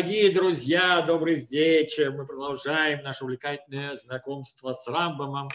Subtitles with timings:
[0.00, 2.10] Дорогие друзья, добрый вечер.
[2.12, 5.50] Мы продолжаем наше увлекательное знакомство с Рамбамом.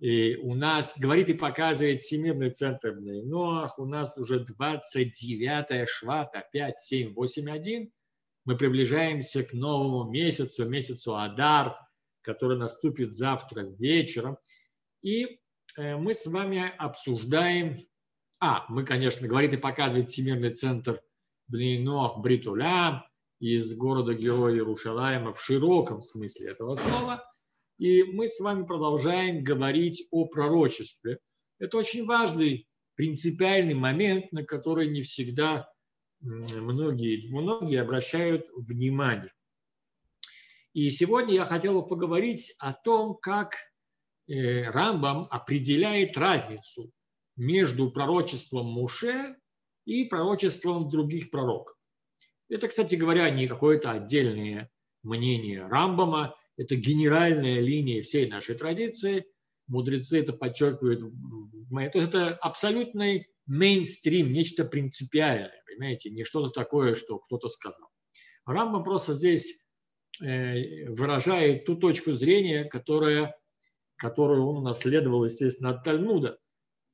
[0.00, 3.78] И у нас говорит и показывает Всемирный центр Нойнох.
[3.78, 7.92] У нас уже 29 швата, 5, 7, 8, 1.
[8.46, 11.76] Мы приближаемся к новому месяцу, месяцу Адар,
[12.22, 14.38] который наступит завтра вечером.
[15.02, 15.38] И
[15.76, 17.76] э, мы с вами обсуждаем...
[18.40, 21.02] А, мы, конечно, говорит и показывает Всемирный центр
[21.46, 23.04] Блинох Бритуля
[23.38, 27.24] из города-героя Иерушалаема в широком смысле этого слова.
[27.78, 31.18] И мы с вами продолжаем говорить о пророчестве.
[31.58, 35.68] Это очень важный принципиальный момент, на который не всегда
[36.20, 39.32] многие, многие обращают внимание.
[40.72, 43.54] И сегодня я хотел бы поговорить о том, как
[44.28, 46.90] э, Рамбам определяет разницу
[47.36, 49.36] между пророчеством Муше
[49.84, 51.75] и пророчеством других пророков.
[52.48, 54.70] Это, кстати говоря, не какое-то отдельное
[55.02, 59.24] мнение Рамбама, это генеральная линия всей нашей традиции.
[59.66, 61.00] Мудрецы это подчеркивают.
[61.70, 67.88] То есть это абсолютный мейнстрим, нечто принципиальное, понимаете, не что-то такое, что кто-то сказал.
[68.44, 69.52] Рамбам просто здесь
[70.22, 73.36] э, выражает ту точку зрения, которая,
[73.96, 76.38] которую он унаследовал, естественно, от Тальмуда.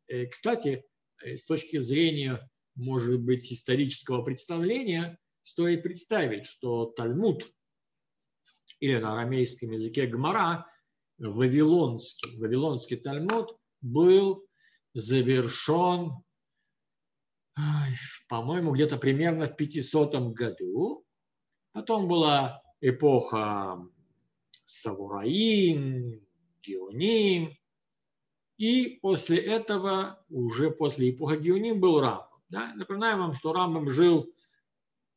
[0.08, 0.84] Э, кстати,
[1.22, 7.44] э, с точки зрения может быть, исторического представления, стоит представить, что Талмуд
[8.80, 10.66] или на арамейском языке Гмара,
[11.18, 14.46] вавилонский, вавилонский Талмуд был
[14.94, 16.22] завершен,
[18.28, 21.04] по-моему, где-то примерно в 500 году.
[21.72, 23.78] Потом была эпоха
[24.64, 26.26] Савураим,
[26.62, 27.56] Геоним,
[28.58, 32.28] и после этого, уже после эпохи Геоним был Рам.
[32.48, 32.72] Да?
[32.74, 34.32] Напоминаю вам, что Рамбам жил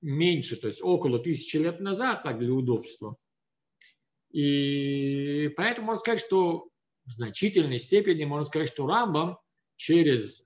[0.05, 3.17] меньше, то есть около тысячи лет назад, так для удобства.
[4.31, 6.69] И поэтому можно сказать, что
[7.05, 9.37] в значительной степени можно сказать, что Рамбам
[9.77, 10.45] через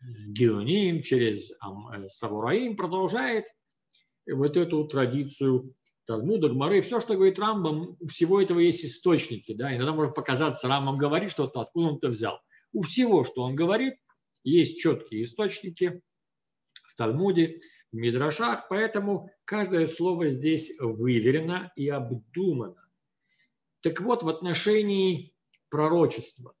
[0.00, 3.46] Геоним, через э, Савураим продолжает
[4.26, 6.82] вот эту традицию Талмуда, Гмары.
[6.82, 9.54] Все, что говорит Рамбам, у всего этого есть источники.
[9.54, 9.74] Да?
[9.74, 12.40] Иногда может показаться, Рамбам говорит что-то, откуда он это взял.
[12.72, 13.94] У всего, что он говорит,
[14.44, 16.02] есть четкие источники.
[16.98, 22.88] Талмуде, в Мидрашах, поэтому каждое слово здесь выверено и обдумано.
[23.80, 25.34] Так вот, в отношении
[25.70, 26.54] пророчества.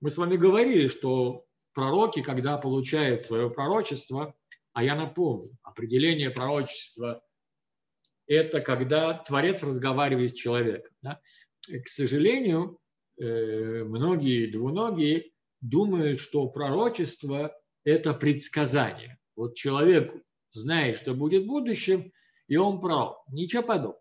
[0.00, 4.34] Мы с вами говорили, что пророки, когда получают свое пророчество,
[4.72, 7.22] а я напомню, определение пророчества–
[8.26, 10.92] это когда Творец разговаривает с человеком.
[11.02, 11.20] Да?
[11.68, 12.78] К сожалению,
[13.20, 17.54] э, многие двуногие думают, что пророчество–
[17.84, 19.18] это предсказание.
[19.36, 20.14] Вот человек
[20.54, 22.12] знает, что будет в будущем,
[22.48, 23.16] и он прав.
[23.28, 24.00] Ничего подобного.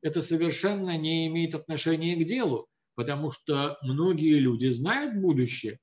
[0.00, 5.78] Это совершенно не имеет отношения к делу, потому что многие люди знают будущее.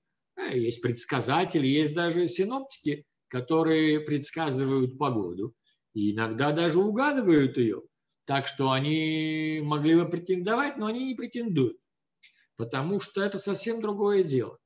[0.54, 5.54] Есть предсказатели, есть даже синоптики, которые предсказывают погоду.
[5.94, 7.82] И иногда даже угадывают ее.
[8.26, 11.78] Так что они могли бы претендовать, но они не претендуют.
[12.56, 14.58] Потому что это совсем другое дело.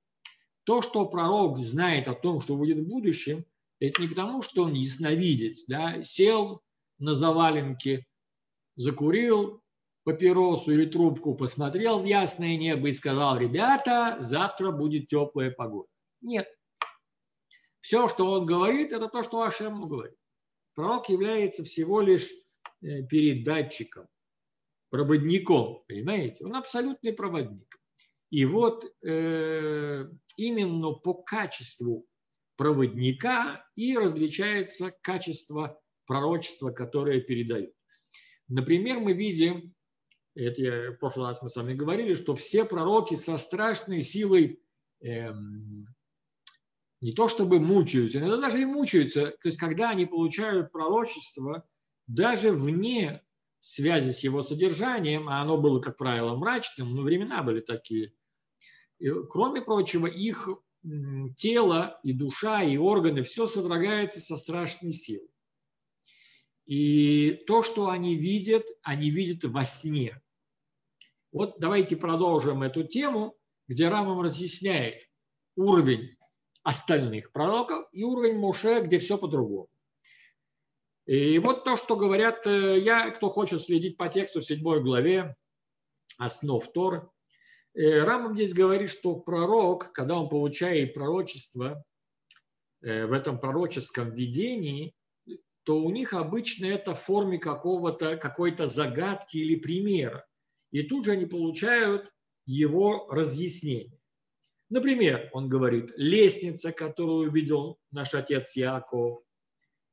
[0.65, 3.45] То, что пророк знает о том, что будет в будущем,
[3.79, 6.61] это не потому, что он ясновидец, да, сел
[6.97, 8.05] на заваленке,
[8.75, 9.61] закурил
[10.03, 15.89] папиросу или трубку, посмотрел в ясное небо и сказал, ребята, завтра будет теплая погода.
[16.21, 16.47] Нет.
[17.81, 20.15] Все, что он говорит, это то, что Ашем говорит.
[20.73, 22.29] Пророк является всего лишь
[22.81, 24.07] э, передатчиком,
[24.89, 26.45] проводником, понимаете?
[26.45, 27.79] Он абсолютный проводник.
[28.29, 32.05] И вот э, именно по качеству
[32.57, 37.73] проводника и различается качество пророчества, которое передают.
[38.47, 39.73] Например, мы видим,
[40.35, 44.61] это я, в прошлый раз мы с вами говорили, что все пророки со страшной силой
[45.01, 45.87] эм,
[47.01, 49.31] не то чтобы мучаются, иногда даже и мучаются.
[49.41, 51.67] То есть, когда они получают пророчество,
[52.07, 53.23] даже вне
[53.59, 58.13] связи с его содержанием, а оно было, как правило, мрачным, но времена были такие,
[58.99, 60.47] и, кроме прочего, их
[61.35, 65.29] тело и душа, и органы, все содрогается со страшной силой.
[66.65, 70.19] И то, что они видят, они видят во сне.
[71.31, 73.35] Вот давайте продолжим эту тему,
[73.67, 75.07] где Рамам разъясняет
[75.55, 76.15] уровень
[76.63, 79.69] остальных пророков и уровень Моше, где все по-другому.
[81.05, 85.35] И вот то, что говорят, э, я, кто хочет следить по тексту в седьмой главе
[86.17, 87.07] основ Торы,
[87.75, 91.83] Рамам здесь говорит, что пророк, когда он получает пророчество,
[92.81, 94.93] э, в этом пророческом видении,
[95.63, 100.25] то у них обычно это в форме какого-то, какой-то загадки или примера.
[100.71, 102.11] И тут же они получают
[102.45, 103.99] его разъяснение.
[104.69, 109.23] Например, он говорит, лестница, которую увидел наш отец Яков,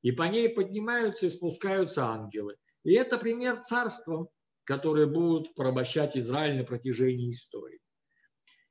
[0.03, 2.57] и по ней поднимаются и спускаются ангелы.
[2.85, 4.29] И это пример царства,
[4.65, 7.81] которые будут порабощать Израиль на протяжении истории.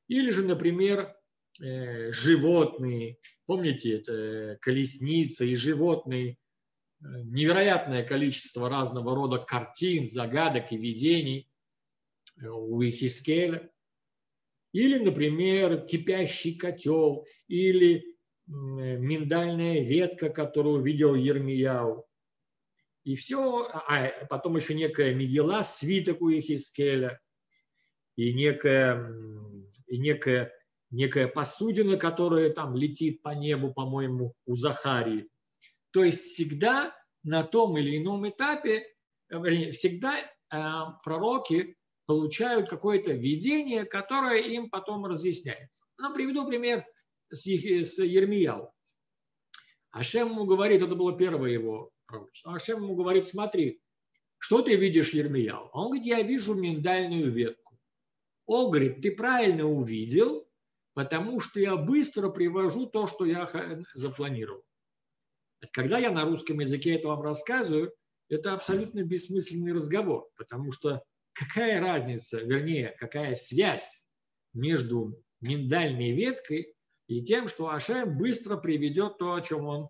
[0.07, 1.15] Или же, например,
[1.61, 3.17] э, животные.
[3.45, 6.37] Помните, это колесницы и животные.
[7.01, 11.49] Э, невероятное количество разного рода картин, загадок и видений
[12.41, 13.69] э, у Ихискеля.
[14.73, 18.05] Или, например, кипящий котел, или
[18.47, 22.05] миндальная ветка, которую увидел Ермияу.
[23.03, 27.19] И все, а потом еще некая Мигела, свиток у Ихискеля,
[28.15, 29.11] и некая,
[29.87, 30.53] и некая,
[30.91, 35.27] некая посудина, которая там летит по небу, по-моему, у Захарии.
[35.91, 38.85] То есть всегда на том или ином этапе,
[39.29, 40.25] всегда э,
[41.03, 41.75] пророки
[42.05, 45.85] получают какое-то видение, которое им потом разъясняется.
[45.97, 46.85] Ну, приведу пример
[47.29, 48.71] с Ермияу.
[49.91, 52.53] Ашем ему говорит, это было первое его пророчество.
[52.53, 53.81] Ашем ему говорит, смотри,
[54.37, 55.69] что ты видишь, Ермияу?
[55.73, 57.79] Он говорит, я вижу миндальную ветку.
[58.45, 60.47] О, говорит, ты правильно увидел,
[60.93, 63.47] потому что я быстро привожу то, что я
[63.93, 64.63] запланировал.
[65.71, 67.93] Когда я на русском языке это вам рассказываю,
[68.29, 71.03] это абсолютно бессмысленный разговор, потому что
[71.33, 74.03] какая разница, вернее, какая связь
[74.53, 76.73] между миндальной веткой
[77.07, 79.89] и тем, что Ашем быстро приведет то, о чем он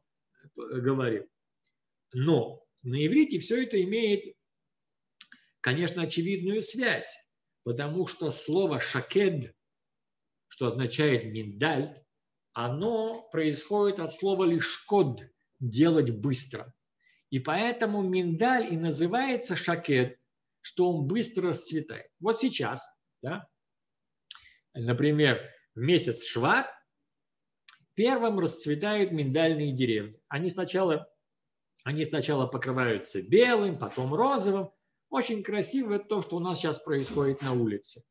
[0.56, 1.26] говорил.
[2.14, 4.36] Но на иврите все это имеет,
[5.62, 7.14] конечно, очевидную связь,
[7.64, 9.56] потому что слово «шакед»,
[10.48, 12.04] что означает «миндаль»,
[12.54, 15.24] оно происходит от слова «лишкод»–
[15.60, 16.74] «делать быстро».
[17.30, 20.20] И поэтому миндаль и называется шакед,
[20.60, 22.12] что он быстро расцветает.
[22.20, 22.86] Вот сейчас,
[23.22, 23.48] да,
[24.74, 25.40] например,
[25.74, 26.68] в месяц Шват
[27.94, 30.20] первым расцветают миндальные деревья.
[30.28, 31.10] Они сначала
[31.84, 34.70] они сначала покрываются белым, потом розовым.
[35.10, 38.04] Очень красиво то, что у нас сейчас происходит на улице.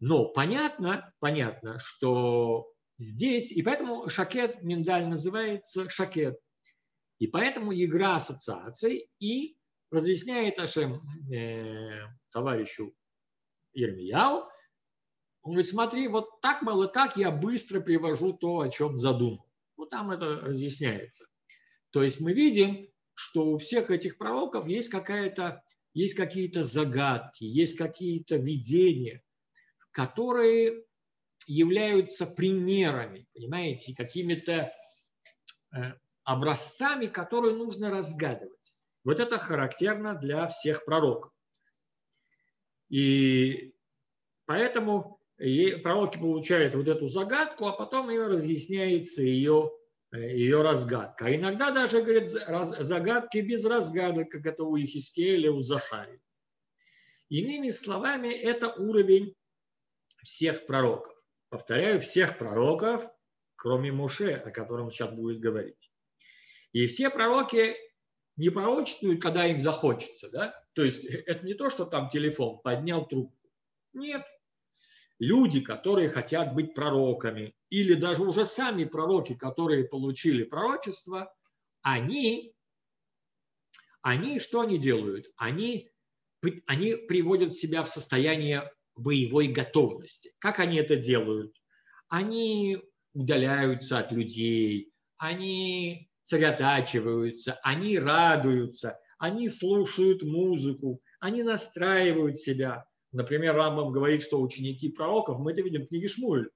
[0.00, 6.38] Но понятно, понятно, что здесь, и поэтому шакет миндаль называется шакет.
[7.18, 9.56] И поэтому игра ассоциаций и
[9.90, 11.00] разъясняет Ашем
[11.32, 11.90] э,
[12.30, 12.94] товарищу
[13.72, 14.50] Ермияу,
[15.42, 19.48] он говорит, смотри, вот так, мало так я быстро привожу то, о чем задумал.
[19.76, 21.26] Вот там это разъясняется.
[21.90, 25.64] То есть мы видим, что у всех этих пророков есть какая-то
[25.94, 29.22] есть какие-то загадки, есть какие-то видения,
[29.92, 30.84] которые
[31.46, 34.70] являются примерами, понимаете, какими-то
[35.72, 35.78] э,
[36.22, 38.72] образцами, которые нужно разгадывать.
[39.04, 41.32] Вот это характерно для всех пророков.
[42.90, 43.74] И
[44.44, 45.18] поэтому
[45.82, 49.72] пророки получают вот эту загадку, а потом им разъясняется ее
[50.12, 51.26] ее разгадка.
[51.26, 56.20] А иногда даже, говорит, загадки без разгадок, как это у Ихискеля, у Захари.
[57.28, 59.34] Иными словами, это уровень
[60.22, 61.14] всех пророков.
[61.48, 63.08] Повторяю, всех пророков,
[63.56, 65.90] кроме Муше, о котором сейчас будет говорить.
[66.72, 67.76] И все пророки
[68.36, 70.30] не пророчествуют, когда им захочется.
[70.30, 70.54] Да?
[70.74, 73.48] То есть это не то, что там телефон поднял трубку.
[73.92, 74.22] Нет,
[75.18, 81.32] люди, которые хотят быть пророками, или даже уже сами пророки, которые получили пророчество,
[81.82, 82.54] они,
[84.02, 85.26] они что они делают?
[85.36, 85.90] Они,
[86.66, 90.34] они приводят себя в состояние боевой готовности.
[90.38, 91.54] Как они это делают?
[92.08, 92.78] Они
[93.14, 103.92] удаляются от людей, они сосредотачиваются, они радуются, они слушают музыку, они настраивают себя– Например, Рамбам
[103.92, 106.50] говорит, что ученики пророков, мы это видим в книге Шмуль,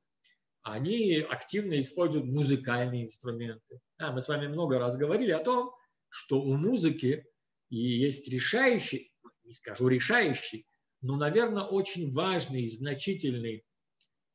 [0.63, 3.81] они активно используют музыкальные инструменты.
[3.99, 5.73] А, мы с вами много раз говорили о том,
[6.09, 7.25] что у музыки
[7.71, 9.13] и есть решающий,
[9.45, 10.67] не скажу решающий,
[11.01, 13.65] но, наверное, очень важный и значительный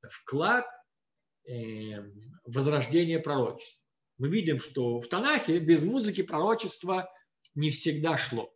[0.09, 0.65] вклад
[1.47, 2.01] э,
[2.45, 3.83] возрождения пророчества.
[4.17, 7.09] Мы видим, что в Танахе без музыки пророчество
[7.53, 8.51] не всегда шло.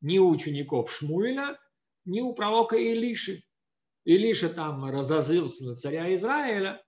[0.00, 1.58] Ни у учеников Шмуэля,
[2.04, 3.44] ни у пророка Илиши.
[4.04, 6.84] Илиша там разозлился на царя Израиля,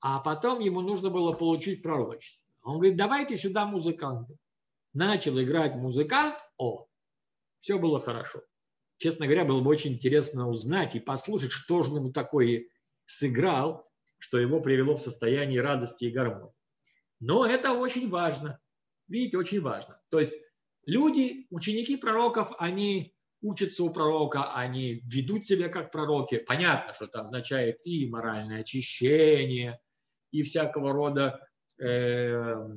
[0.00, 2.48] а потом ему нужно было получить пророчество.
[2.62, 4.34] Он говорит, давайте сюда музыканта.
[4.94, 6.86] Начал играть музыкант, о,
[7.60, 8.42] все было хорошо.
[8.98, 12.66] Честно говоря, было бы очень интересно узнать и послушать, что же ему такое
[13.06, 16.52] сыграл, что его привело в состояние радости и гармонии.
[17.20, 18.60] Но это очень важно.
[19.06, 20.00] Видите, очень важно.
[20.10, 20.34] То есть
[20.84, 26.38] люди, ученики пророков, они учатся у пророка, они ведут себя как пророки.
[26.38, 29.80] Понятно, что это означает и моральное очищение,
[30.30, 31.46] и всякого рода
[31.80, 32.68] э,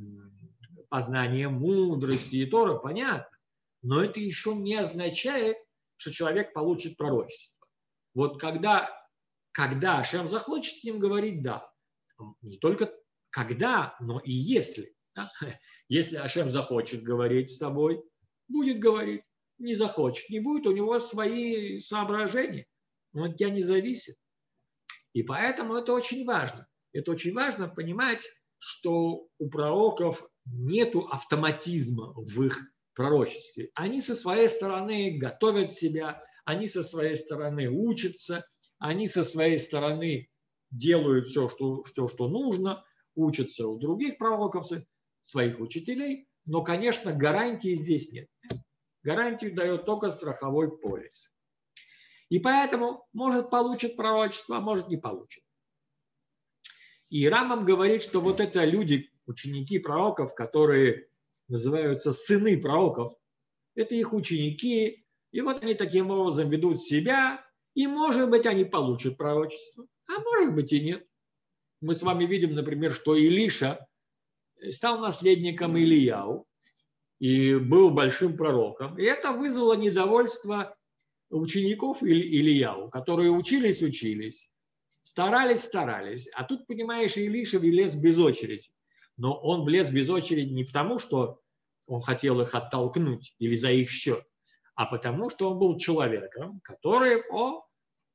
[0.90, 3.38] познание мудрости и Тора, понятно.
[3.82, 5.58] Но это еще не означает,
[5.98, 7.68] что человек получит пророчество.
[8.14, 8.90] Вот когда,
[9.52, 11.72] когда Ашем захочет с ним говорить, да.
[12.42, 12.94] Не только
[13.30, 14.94] когда, но и если.
[15.16, 15.32] Да?
[15.90, 18.04] Если Ашем захочет говорить с тобой,
[18.48, 19.24] будет говорить.
[19.62, 22.66] Не захочет, не будет, у него свои соображения.
[23.14, 24.16] Он от тебя не зависит.
[25.14, 26.68] И поэтому это очень важно.
[26.94, 28.28] Это очень важно понимать,
[28.58, 32.60] что у пророков нет автоматизма в их
[32.96, 33.70] пророчестве.
[33.76, 38.44] Они со своей стороны готовят себя, они со своей стороны учатся,
[38.80, 40.28] они со своей стороны
[40.72, 44.66] делают все, что, все, что нужно, учатся у других пророков,
[45.24, 48.28] своих учителей, но, конечно, гарантии здесь нет.
[49.04, 51.34] Гарантию дает только страховой полис.
[52.30, 55.44] И поэтому, может, получит пророчество, а может, не получит.
[57.10, 61.10] И Рамам говорит, что вот это люди, ученики пророков, которые
[61.50, 63.14] называются сыны пророков,
[63.76, 69.18] это их ученики, и вот они таким образом ведут себя, и, может быть, они получат
[69.18, 71.08] пророчество, а может быть и нет.
[71.82, 73.88] Мы с вами видим, например, что Илиша
[74.70, 76.48] стал наследником Ильяу
[77.22, 78.98] и был большим пророком.
[78.98, 80.76] И это вызвало недовольство
[81.30, 84.50] учеников Ильяу, которые учились, учились,
[85.04, 86.28] старались, старались.
[86.34, 88.70] А тут, понимаешь, Илиша влез без очереди.
[89.18, 91.40] Но он влез без очереди не потому, что
[91.86, 94.24] он хотел их оттолкнуть или за их счет,
[94.74, 97.68] а потому что он был человеком, который по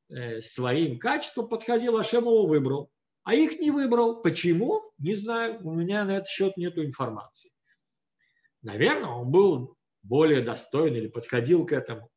[0.09, 2.91] э, своим качествам подходил, а Шем выбрал.
[3.23, 4.21] А их не выбрал.
[4.21, 4.83] Почему?
[4.99, 5.61] Не знаю.
[5.63, 7.53] У меня на этот счет нет информации.
[8.67, 12.11] Наверное, он был более достоин или подходил к этому.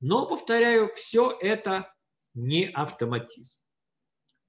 [0.00, 1.94] Но, повторяю, все это
[2.32, 3.62] не автоматизм.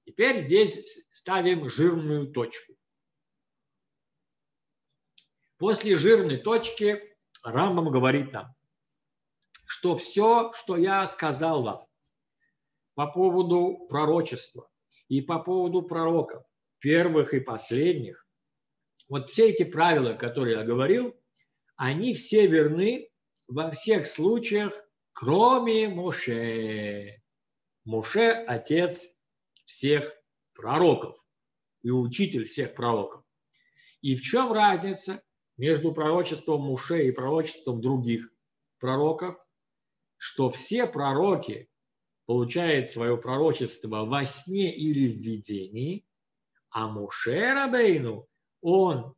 [0.06, 2.72] Теперь здесь ставим жирную точку.
[5.58, 8.54] После жирной точки Рамбам говорит нам,
[9.66, 11.86] что все, что я сказал вам
[12.94, 14.70] по поводу пророчества
[15.08, 16.42] и по поводу пророков,
[16.78, 18.26] первых и последних,
[19.10, 21.14] вот все эти правила, которые я говорил,
[21.74, 23.10] они все верны
[23.48, 24.72] во всех случаях,
[25.12, 27.20] кроме Моше.
[27.84, 29.08] Моше– отец
[29.64, 30.14] всех
[30.54, 31.16] пророков
[31.82, 33.24] и учитель всех пророков.
[34.00, 35.20] И в чем разница
[35.56, 38.30] между пророчеством Муше и пророчеством других
[38.78, 39.36] пророков?
[40.18, 41.68] Что все пророки
[42.26, 46.06] получают свое пророчество во сне или в видении,
[46.70, 48.29] а Муше Рабейну,
[48.60, 49.14] он,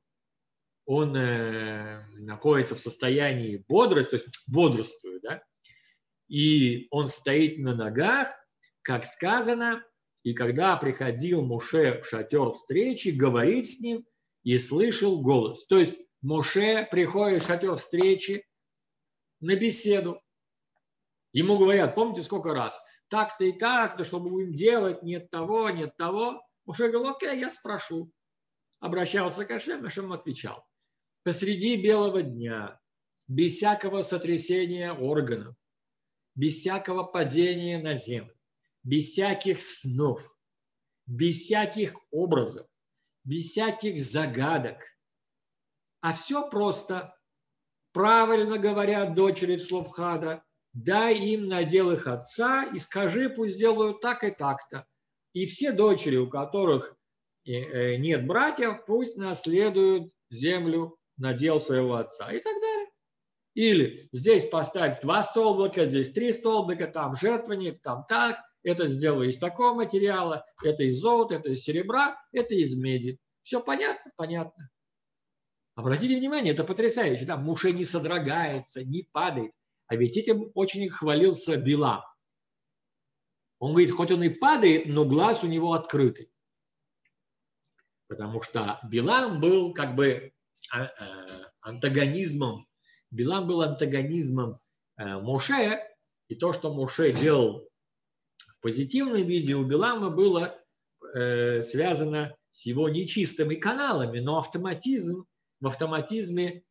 [0.84, 5.42] он э, находится в состоянии бодрости, то есть бодрствует, да?
[6.28, 8.28] и он стоит на ногах,
[8.82, 9.84] как сказано,
[10.22, 14.06] и когда приходил Муше в шатер встречи, говорит с ним
[14.44, 15.66] и слышал голос.
[15.66, 18.46] То есть Муше приходит в шатер встречи
[19.40, 20.22] на беседу.
[21.32, 25.96] Ему говорят, помните сколько раз, так-то и так-то, что мы будем делать, нет того, нет
[25.96, 26.42] того.
[26.64, 28.10] Муше говорил, окей, я спрошу.
[28.82, 30.66] Обращался к Ашем, Ашем отвечал.
[31.22, 32.80] Посреди белого дня,
[33.28, 35.54] без всякого сотрясения органов,
[36.34, 38.34] без всякого падения на землю,
[38.82, 40.36] без всяких снов,
[41.06, 42.66] без всяких образов,
[43.22, 44.82] без всяких загадок.
[46.00, 47.16] А все просто.
[47.92, 54.32] Правильно говорят дочери Слобхада, дай им надел их отца и скажи, пусть делают так и
[54.32, 54.88] так-то.
[55.34, 56.96] И все дочери, у которых
[57.44, 62.88] нет братьев, пусть наследуют землю надел своего отца и так далее.
[63.54, 69.38] Или здесь поставить два столбика, здесь три столбика, там жертвенник, там так– это сделано из
[69.38, 73.18] такого материала, это из золота, это из серебра, это из меди.
[73.42, 74.10] Все понятно?
[74.16, 74.70] Понятно.
[75.74, 77.24] Обратите внимание, это потрясающе.
[77.24, 77.36] Да?
[77.36, 79.52] Муше не содрогается, не падает.
[79.88, 82.02] А ведь этим очень хвалился Билам.
[83.58, 86.31] Он говорит, хоть он и падает, но глаз у него открытый.
[88.12, 90.34] Потому что Билам был как бы
[90.70, 90.90] а, э,
[91.62, 92.66] антагонизмом.
[93.10, 94.60] Билам был антагонизмом
[94.98, 95.80] э, Моше.
[96.28, 97.66] И то, что Моше делал
[98.60, 100.54] позитивном виде у Билама было
[101.14, 105.24] э, связано с его нечистыми каналами, но автоматизм,
[105.60, 106.64] в автоматизме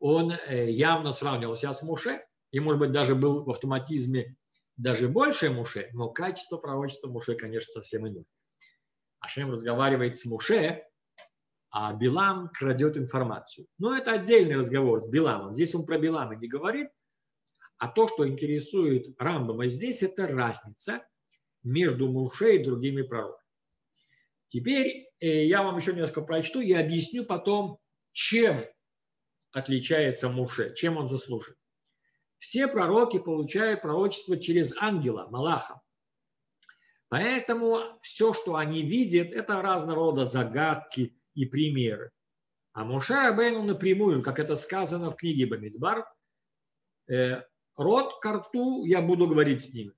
[0.00, 4.36] он явно сравнивался с Муше, и, может быть, даже был в автоматизме
[4.76, 8.26] даже больше Муше, но качество пророчества Муше, конечно, совсем иное.
[9.24, 10.84] Ашем разговаривает с Муше,
[11.70, 13.66] а Билам крадет информацию.
[13.78, 15.54] Но это отдельный разговор с Биламом.
[15.54, 16.88] Здесь он про Билама не говорит,
[17.78, 21.06] а то, что интересует Рамбама здесь, это разница
[21.62, 23.40] между Муше и другими пророками.
[24.48, 27.78] Теперь э, я вам еще немножко прочту и объясню потом,
[28.12, 28.64] чем
[29.52, 31.54] отличается Муше, чем он заслужен.
[32.38, 35.80] Все пророки получают пророчество через ангела, Малаха.
[37.14, 42.10] Поэтому все, что они видят, это разного рода загадки и примеры.
[42.72, 46.12] А Муше Абейну напрямую, как это сказано в книге Бамидбар,
[47.08, 47.42] э,
[47.76, 49.94] рот к рту я буду говорить с ним.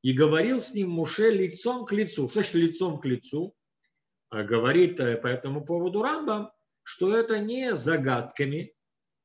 [0.00, 2.30] И говорил с ним Муше лицом к лицу.
[2.30, 3.54] Что значит лицом к лицу?
[4.30, 6.50] А говорит по этому поводу Рамбам,
[6.84, 8.74] что это не загадками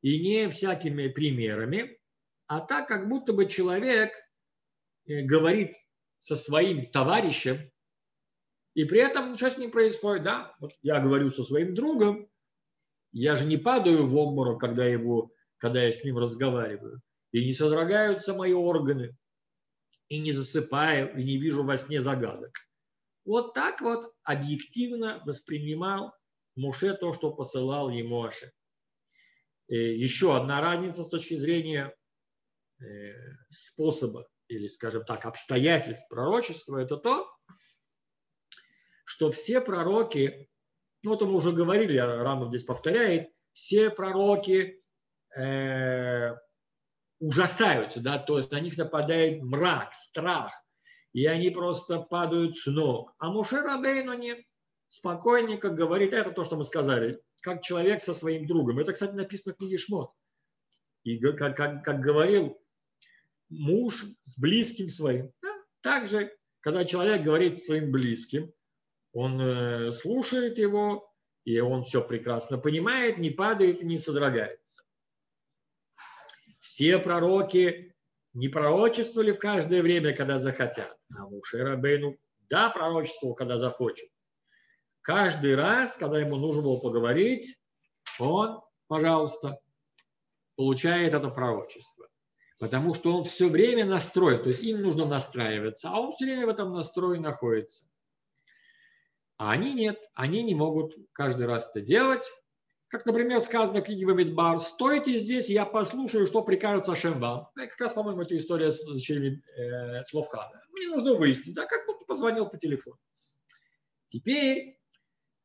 [0.02, 1.98] и не всякими примерами,
[2.48, 4.12] а так, как будто бы человек
[5.08, 5.78] э, говорит
[6.24, 7.70] со своим товарищем,
[8.75, 10.24] и при этом ничего с ним происходит.
[10.24, 12.30] Да, вот я говорю со своим другом,
[13.12, 17.01] я же не падаю в обморок, когда, его, когда я с ним разговариваю,
[17.34, 19.18] и не содрогаются мои органы,
[20.08, 22.58] и не засыпаю, и не вижу во сне загадок.
[23.25, 26.13] Вот так вот объективно воспринимал
[26.56, 28.53] Муше то, что посылал ему Аше.
[29.68, 31.94] И еще одна разница с точки зрения
[32.80, 33.12] э,
[33.50, 37.27] способа или, скажем так, обстоятельств пророчества, это то,
[39.05, 40.50] что все пророки,
[41.01, 44.81] ну вот мы уже говорили, Рамов здесь повторяет, все пророки
[45.36, 46.36] э,
[47.19, 50.53] ужасаются, да, то есть на них нападает мрак, страх,
[51.13, 53.13] и они просто падают с ног.
[53.19, 54.13] А Муше Рабейну
[54.88, 58.79] спокойненько говорит, это то, что мы сказали, как человек со своим другом.
[58.79, 60.12] Это, кстати, написано в книге Шмот.
[61.03, 62.57] И как, как, как говорил
[63.60, 65.31] муж с близким своим.
[65.81, 68.51] Также, когда человек говорит своим близким,
[69.12, 71.10] он э, слушает его,
[71.45, 74.83] и он все прекрасно понимает, не падает не содрогается.
[76.60, 77.95] Все пророки
[78.33, 80.98] не пророчествовали в каждое время, когда захотят.
[81.15, 82.17] А Муше Рабейну
[82.49, 84.10] да, пророчествовал, когда захочет
[85.04, 87.60] каждый раз, когда ему нужно было поговорить,
[88.19, 89.60] он, пожалуйста,
[90.56, 92.08] получает это пророчество.
[92.60, 96.46] Потому что он все время настроен, то есть им нужно настраиваться, а он все время
[96.46, 97.86] в этом настрое находится.
[99.38, 102.30] А они нет, они не могут каждый раз это делать.
[102.88, 107.50] Как, например, сказано в книге Бамидбар, «Стойте здесь, я послушаю, что прикажет Сашем вам».
[107.56, 110.62] Как раз, по-моему, это история с дочерями э, Словхана.
[110.72, 112.98] Мне нужно выяснить, да, как будто позвонил по телефону.
[114.10, 114.78] Теперь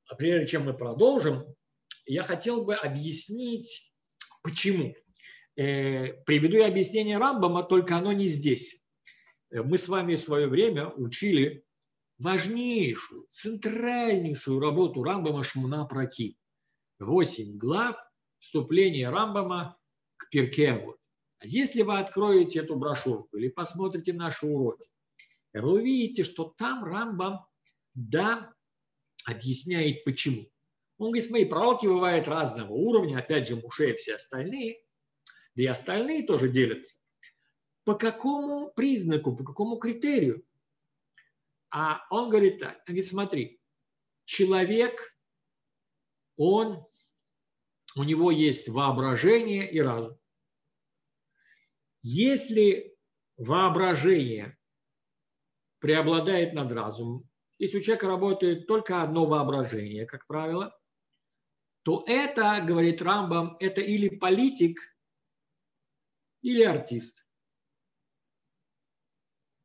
[0.08, 1.44] а прежде чем мы продолжим,
[2.06, 3.92] я хотел бы объяснить,
[4.42, 4.94] почему.
[5.58, 8.80] Э, приведу я объяснение Рамбама, только оно не здесь.
[9.50, 11.64] Э, мы с вами в свое время учили
[12.18, 16.38] важнейшую, центральнейшую работу Рамбама Шмуна Праки.
[17.00, 17.96] Восемь глав
[18.38, 19.76] вступления Рамбама
[20.16, 20.96] к Перкеву.
[21.40, 24.86] А если вы откроете эту брошюрку или посмотрите наши уроки,
[25.52, 27.44] вы увидите, что там Рамбам,
[27.94, 28.52] да,
[29.26, 30.48] объясняет почему.
[30.98, 34.78] Он говорит, смотри, пророки бывают разного уровня, опять же, Муше и все остальные,
[35.58, 36.96] да и остальные тоже делятся.
[37.82, 40.46] По какому признаку, по какому критерию?
[41.70, 43.60] А он говорит так, он говорит, смотри,
[44.24, 45.18] человек,
[46.36, 46.86] он,
[47.96, 50.16] у него есть воображение и разум.
[52.02, 52.96] Если
[53.36, 54.56] воображение
[55.80, 60.72] преобладает над разумом, если у человека работает только одно воображение, как правило,
[61.82, 64.78] то это, говорит Рамбам, это или политик,
[66.42, 67.26] или артист.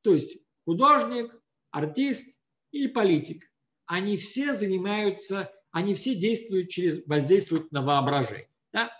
[0.01, 1.33] То есть художник,
[1.71, 2.35] артист
[2.71, 3.49] или политик.
[3.85, 8.49] Они все занимаются, они все действуют через, воздействуют на воображение.
[8.71, 8.91] Да?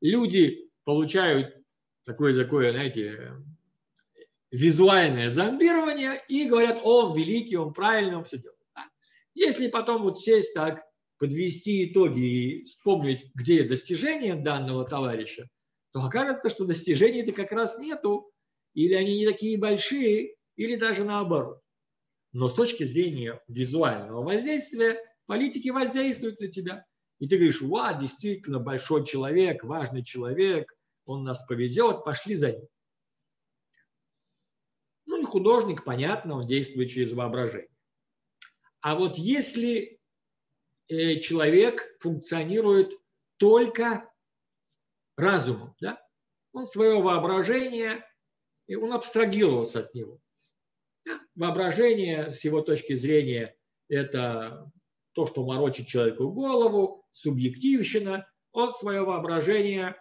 [0.00, 1.64] Люди получают
[2.04, 3.32] такое-такое, знаете,
[4.50, 8.58] визуальное зомбирование и говорят, он великий, он правильный, он все делает.
[8.74, 8.84] Да?
[9.34, 10.84] Если потом вот сесть так,
[11.18, 15.48] подвести итоги и вспомнить, где достижения данного товарища,
[15.94, 18.32] то окажется, что достижений-то как раз нету,
[18.74, 21.60] или они не такие большие, или даже наоборот.
[22.32, 26.84] Но с точки зрения визуального воздействия, политики воздействуют на тебя.
[27.20, 32.66] И ты говоришь, ва, действительно большой человек, важный человек, он нас поведет, пошли за ним.
[35.06, 37.70] Ну и художник, понятно, он действует через воображение.
[38.80, 40.00] А вот если
[40.88, 42.90] э, человек функционирует
[43.36, 44.10] только
[45.16, 46.00] разумом, да,
[46.52, 48.04] он свое воображение,
[48.66, 50.20] и он абстрагировался от него.
[51.04, 53.56] Да, воображение, с его точки зрения,
[53.88, 54.70] это
[55.12, 59.96] то, что морочит человеку голову, субъективщина, он свое воображение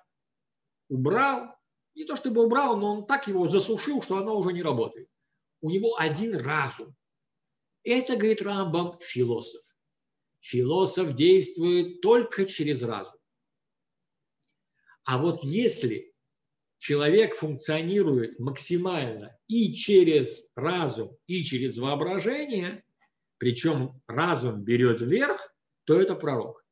[0.90, 1.56] убрал,
[1.96, 5.10] не то чтобы убрал, но он так его засушил, что оно уже не работает.
[5.62, 6.96] У него один разум.
[7.84, 9.62] Это, говорит Рамбам, философ.
[10.40, 13.20] Философ действует только через разум.
[15.04, 16.14] А вот если
[16.78, 22.84] человек функционирует максимально и через разум, и через воображение,
[23.38, 25.54] причем разум берет вверх,
[25.86, 26.66] то это пророк.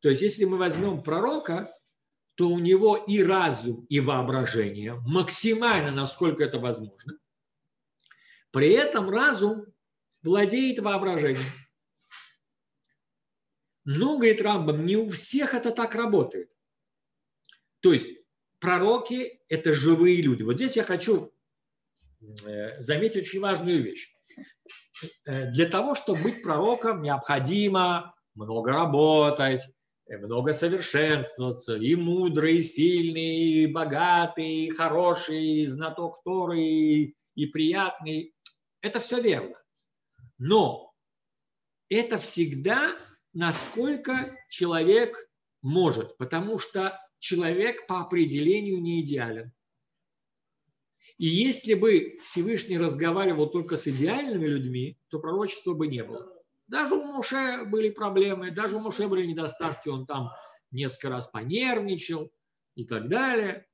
[0.00, 1.72] То есть если мы возьмем пророка,
[2.34, 7.18] то у него и разум, и воображение максимально, насколько это возможно.
[8.50, 9.66] При этом разум
[10.22, 11.52] владеет воображением.
[13.84, 16.50] Но, говорит Рамбам, не у всех это так работает.
[17.82, 18.16] То есть
[18.58, 20.42] пророки– это живые люди.
[20.42, 21.32] Вот здесь я хочу
[22.46, 24.14] э, заметить очень важную вещь.
[25.26, 29.62] Э, для того, чтобы быть пророком, необходимо много работать,
[30.08, 37.46] много совершенствоваться, и мудрый, и сильный, и богатый, и хороший, и знаток Торы, и, и
[37.46, 38.34] приятный.
[38.80, 39.56] Это все верно.
[40.38, 40.92] Но
[41.88, 42.96] это всегда
[43.32, 45.16] насколько человек
[45.62, 49.52] может, потому что человек по определению не идеален.
[51.18, 56.28] И если бы Всевышний разговаривал только с идеальными людьми, то пророчества бы не было.
[56.66, 60.30] Даже у Муше были проблемы, даже у Муше были недостатки, он там
[60.72, 62.32] несколько раз понервничал
[62.74, 63.68] и так далее.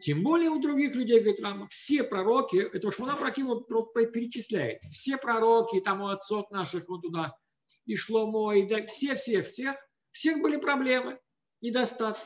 [0.00, 5.80] Тем более у других людей, говорит Рама, все пророки, это Шмана Праким перечисляет, все пророки,
[5.80, 7.34] там у отцов наших вот туда,
[7.86, 9.76] и Шломо, и да, все, все, всех,
[10.10, 11.18] всех были проблемы,
[11.60, 12.24] недостатки.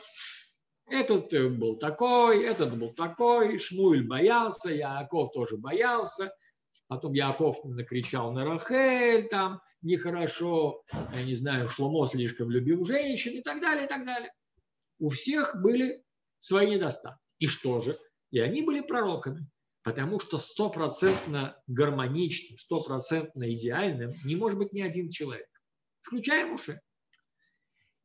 [0.89, 6.33] Этот был такой, этот был такой, Шмуэль боялся, Яков тоже боялся,
[6.87, 13.41] потом Яков накричал на Рахель, там нехорошо, я не знаю, Шломо слишком любил женщин и
[13.41, 14.31] так далее, и так далее.
[14.97, 16.03] У всех были
[16.39, 17.33] свои недостатки.
[17.37, 17.97] И что же?
[18.31, 19.47] И они были пророками,
[19.83, 25.47] потому что стопроцентно гармоничным, стопроцентно идеальным не может быть ни один человек,
[26.01, 26.81] включая Муше.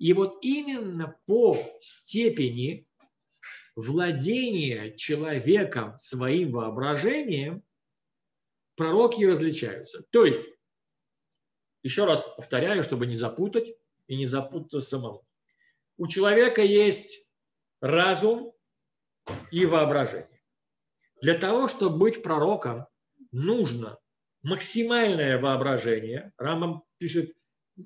[0.05, 2.87] И вот именно по степени
[3.75, 7.63] владения человеком своим воображением
[8.77, 10.05] пророки различаются.
[10.11, 10.47] То есть,
[11.83, 15.27] еще раз повторяю, чтобы не запутать и не запутаться самому.
[15.97, 17.27] У человека есть
[17.81, 18.53] разум
[19.51, 20.43] и воображение.
[21.23, 22.87] Для того, чтобы быть пророком,
[23.33, 23.99] нужно
[24.43, 26.35] максимальное воображение.
[26.37, 27.35] Рамам пишет,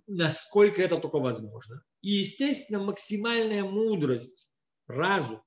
[0.08, 1.84] насколько это только возможно.
[2.00, 4.48] И, естественно, максимальная мудрость,
[4.86, 5.42] разум,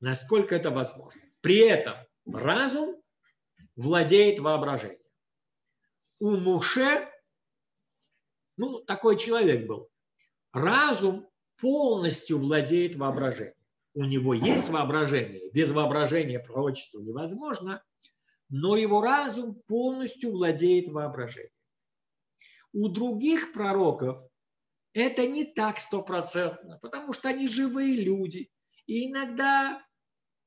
[0.00, 1.20] насколько это возможно.
[1.40, 1.96] При этом
[2.26, 3.00] разум
[3.76, 4.98] владеет воображением.
[6.18, 7.08] У Муше,
[8.56, 9.88] ну, такой человек был,
[10.52, 13.56] разум полностью владеет воображением.
[13.94, 17.82] У него есть воображение, без воображения пророчество невозможно,
[18.48, 21.52] но его разум полностью владеет воображением.
[22.72, 24.31] У других пророков
[24.94, 28.50] это не так стопроцентно, потому что они живые люди.
[28.86, 29.82] И иногда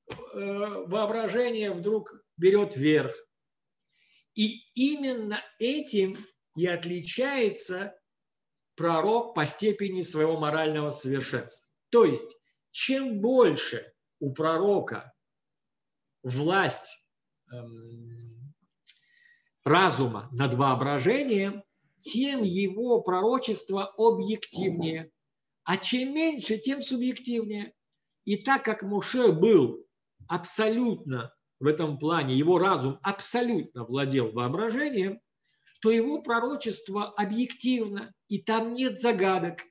[0.07, 3.15] э, воображение вдруг берет верх.
[4.35, 6.15] И именно этим
[6.55, 7.97] и отличается
[8.75, 11.71] пророк по степени своего морального совершенства.
[11.89, 12.37] То есть,
[12.71, 15.13] чем больше у пророка
[16.23, 16.99] власть
[17.51, 18.53] эм,
[19.63, 21.63] разума над воображением,
[22.05, 25.11] тем его пророчество объективнее.
[25.63, 27.73] А чем меньше, тем субъективнее.
[28.25, 29.83] И так как Муше был
[30.27, 35.19] абсолютно в этом плане, его разум абсолютно владел воображением,
[35.81, 39.63] то его пророчество объективно, и там нет загадок.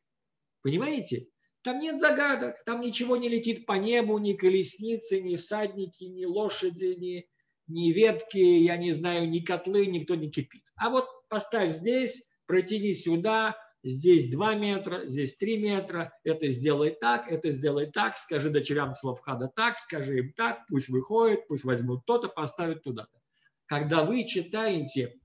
[0.63, 1.29] Понимаете?
[1.63, 6.97] Там нет загадок, там ничего не летит по небу, ни колесницы, ни всадники, ни лошади,
[6.99, 7.29] ни,
[7.69, 10.65] ни ветки, я не знаю, ни котлы, никто не кипит.
[10.77, 17.27] А вот поставь здесь, протяни сюда, здесь 2 метра, здесь 3 метра, это сделай так,
[17.27, 22.29] это сделай так, скажи дочерям Славхада так, скажи им так, пусть выходит, пусть возьмут то-то,
[22.29, 23.21] поставят туда-то.
[23.67, 25.19] Когда вы читаете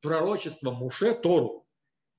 [0.00, 1.66] пророчество Муше, Тору,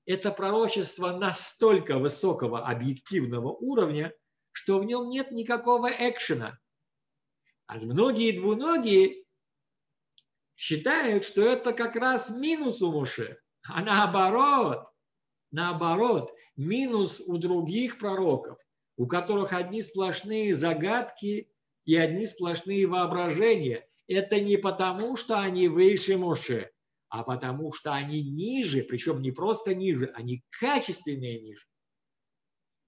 [0.05, 4.13] это пророчество настолько высокого объективного уровня,
[4.51, 6.59] что в нем нет никакого экшена.
[7.67, 9.23] А многие двуногие
[10.57, 13.39] считают, что это как раз минус у Муше.
[13.63, 14.89] А наоборот,
[15.51, 18.57] наоборот, минус у других пророков,
[18.97, 21.49] у которых одни сплошные загадки
[21.85, 23.87] и одни сплошные воображения.
[24.07, 26.71] Это не потому, что они выше Муше,
[27.09, 31.65] а потому что они ниже, причем не просто ниже, они качественнее ниже.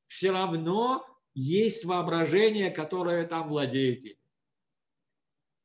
[0.07, 1.05] Все равно
[1.35, 4.18] есть воображение, которое там владеет ими.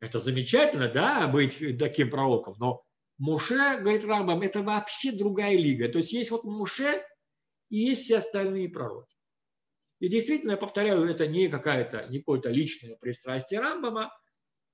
[0.05, 2.83] Это замечательно, да, быть таким пророком, но
[3.17, 5.89] Муше, говорит Рамбам, это вообще другая лига.
[5.89, 7.03] То есть есть вот Муше
[7.71, 9.17] и есть все остальные пророки.
[10.01, 14.13] И действительно, я повторяю, это не какая-то, не какое-то личное пристрастие Рамбама,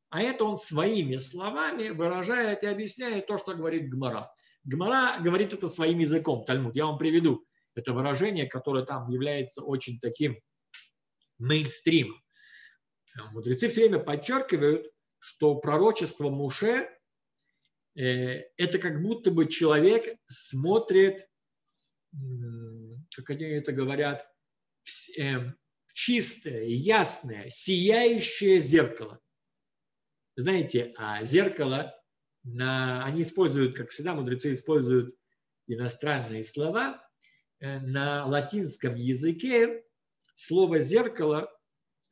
[0.09, 4.33] а это он своими словами выражает и объясняет то, что говорит Гмара.
[4.65, 6.75] Гмара говорит это своим языком, Тальмуд.
[6.75, 10.41] Я вам приведу это выражение, которое там является очень таким
[11.39, 12.21] мейнстримом.
[13.33, 14.91] Мудрецы все время подчеркивают,
[15.21, 16.91] что пророчество Муше
[17.95, 18.03] э,–
[18.57, 21.29] это как будто бы человек смотрит,
[23.15, 24.27] как они это говорят,
[24.83, 25.55] в э,
[25.93, 29.21] чистое, ясное, сияющее зеркало–
[30.41, 31.95] знаете, а зеркало,
[32.43, 35.15] на, они используют, как всегда, мудрецы используют
[35.67, 37.07] иностранные слова.
[37.61, 39.85] Э, на латинском языке
[40.37, 41.51] слово «зеркало»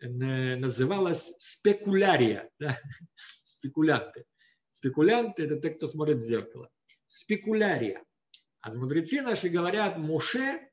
[0.01, 2.79] называлось спекулярия, да?
[3.17, 4.25] спекулянты.
[4.71, 6.71] Спекулянты– это те, кто смотрит в зеркало.
[7.07, 8.05] Спекулярия.
[8.61, 10.69] А мудрецы наши говорят, Муше,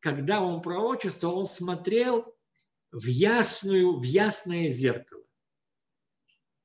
[0.00, 2.36] когда он пророчествовал, он смотрел
[2.90, 5.20] в, ясную, в ясное зеркало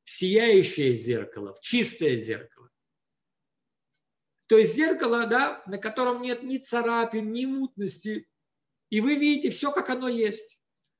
[0.05, 2.69] в сияющее зеркало, в чистое зеркало.
[4.47, 8.27] То есть зеркало, да, на котором нет ни царапин, ни мутности.
[8.91, 10.59] И вы видите все, как оно есть.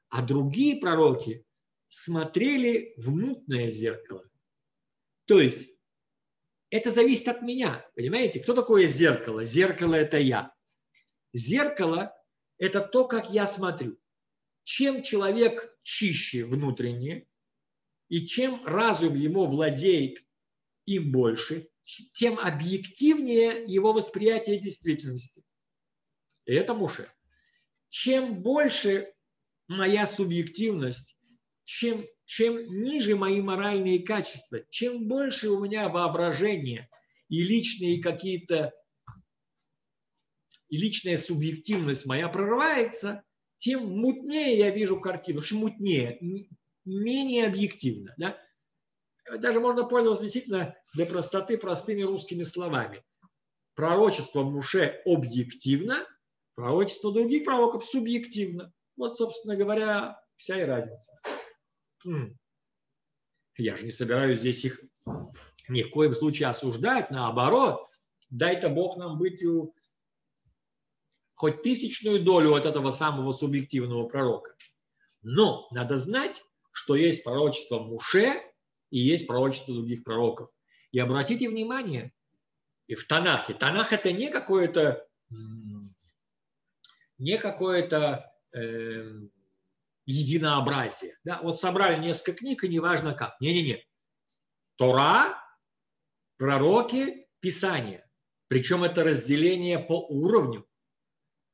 [0.10, 1.46] А другие пророки
[1.90, 4.30] смотрели в мутное зеркало.
[5.26, 5.70] То есть
[6.70, 7.90] это зависит от меня.
[7.96, 9.44] Понимаете, кто такое зеркало?
[9.44, 10.54] Зеркало– это я.
[11.34, 12.14] Зеркало–
[12.58, 13.98] это то, как я смотрю.
[14.64, 17.28] Чем человек чище внутренне,
[18.10, 20.24] и чем разум ему владеет
[20.86, 21.70] им больше,
[22.14, 25.44] тем объективнее его восприятие действительности.
[26.46, 27.12] И это Муше.
[27.90, 29.14] Чем больше
[29.68, 31.18] моя субъективность,
[31.64, 36.90] чем, чем ниже мои моральные качества, чем больше у меня воображение
[37.30, 38.74] и личные какие-то
[40.70, 43.24] и личная субъективность моя прорывается,
[43.60, 45.42] тем мутнее я вижу картину.
[45.42, 46.20] Что мутнее?
[46.86, 48.14] менее объективно.
[48.18, 48.38] Да?
[49.40, 53.04] Даже можно пользоваться действительно для простоты простыми русскими словами.
[53.74, 56.08] Пророчество Муше объективно,
[56.54, 58.72] пророчество других пророков субъективно.
[58.98, 61.12] Вот, собственно говоря, вся и разница.
[63.58, 64.82] Я же не собираюсь здесь их
[65.68, 67.88] ни в коем случае осуждать, наоборот,
[68.30, 69.74] дай-то Бог нам быть у
[71.36, 74.56] хоть тысячную долю от этого самого субъективного пророка.
[75.22, 78.42] Но надо знать, что есть пророчество Муше
[78.90, 80.50] и есть пророчество других пророков.
[80.92, 82.14] И обратите внимание,
[82.88, 83.54] и в Танахе.
[83.54, 85.08] Танах это не какое-то
[87.18, 88.35] не какое-то
[90.06, 91.18] единообразие.
[91.24, 91.40] Да?
[91.42, 93.40] Вот собрали несколько книг, и неважно как.
[93.40, 93.84] Не-не-не.
[94.78, 95.42] Тора,
[96.38, 98.08] пророки, Писание.
[98.48, 100.66] Причем это разделение по уровню.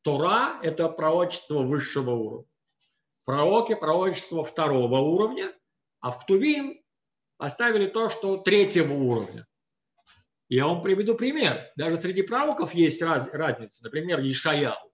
[0.04, 2.52] Тора– это пророчество высшего уровня
[3.26, 5.54] пророки пророчество второго уровня,
[6.00, 6.82] а в Ктувим
[7.38, 9.48] поставили то, что третьего уровня.
[10.50, 11.72] Я вам приведу пример.
[11.78, 13.84] Даже среди пророков есть раз, разница.
[13.86, 14.91] Например, Ишаял,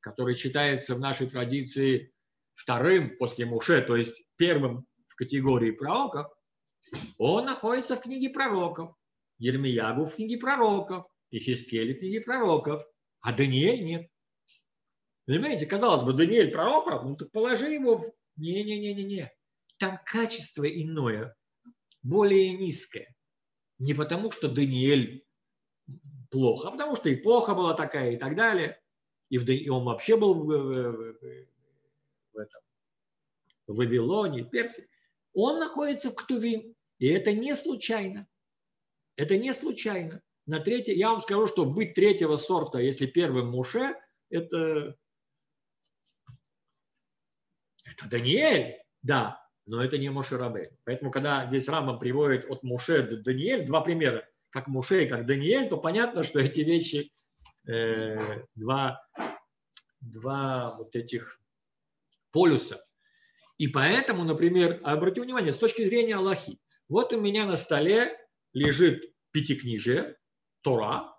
[0.00, 2.12] который считается в нашей традиции
[2.54, 6.26] вторым после Муше, то есть первым в категории пророков,
[7.18, 8.94] он находится в книге пророков.
[9.38, 12.82] Ермиягу в книге пророков, Ихискель в книге пророков,
[13.20, 14.10] а Даниэль нет.
[15.26, 18.12] Понимаете, казалось бы, Даниэль пророк, ну так положи его в...
[18.36, 19.30] Не-не-не-не-не.
[19.78, 21.36] Там качество иное,
[22.02, 23.14] более низкое.
[23.78, 25.24] Не потому, что Даниэль
[26.30, 28.79] плохо, а потому что эпоха была такая и так далее.
[29.30, 31.16] И, он вообще был в, в,
[32.32, 32.60] в, этом,
[33.66, 34.88] в Вавилоне, Персии.
[35.32, 36.74] Он находится в Ктувим.
[36.98, 38.26] И это не случайно.
[39.16, 40.20] Это не случайно.
[40.46, 43.94] На третье, я вам скажу, что быть третьего сорта, если первым Муше,
[44.28, 44.96] это
[47.84, 50.76] это Даниэль, да, но это не Моше Рабе.
[50.84, 55.26] Поэтому, когда здесь Рамбам приводит от Моше до Даниэль, два примера, как Моше и как
[55.26, 57.12] Даниэль, то понятно, что эти вещи,
[57.66, 59.02] э, два,
[60.00, 61.40] два вот этих
[62.32, 62.84] полюса.
[63.58, 68.16] И поэтому, например, обратите внимание, с точки зрения Аллахи, вот у меня на столе
[68.52, 70.16] лежит пятикнижие,
[70.62, 71.14] Тора,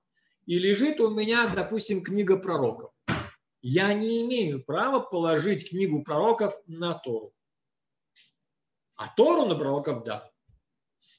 [0.45, 2.91] и лежит у меня, допустим, книга пророков
[3.61, 7.33] я не имею права положить книгу пророков на Тору.
[8.95, 10.31] А Тору на пророков– да.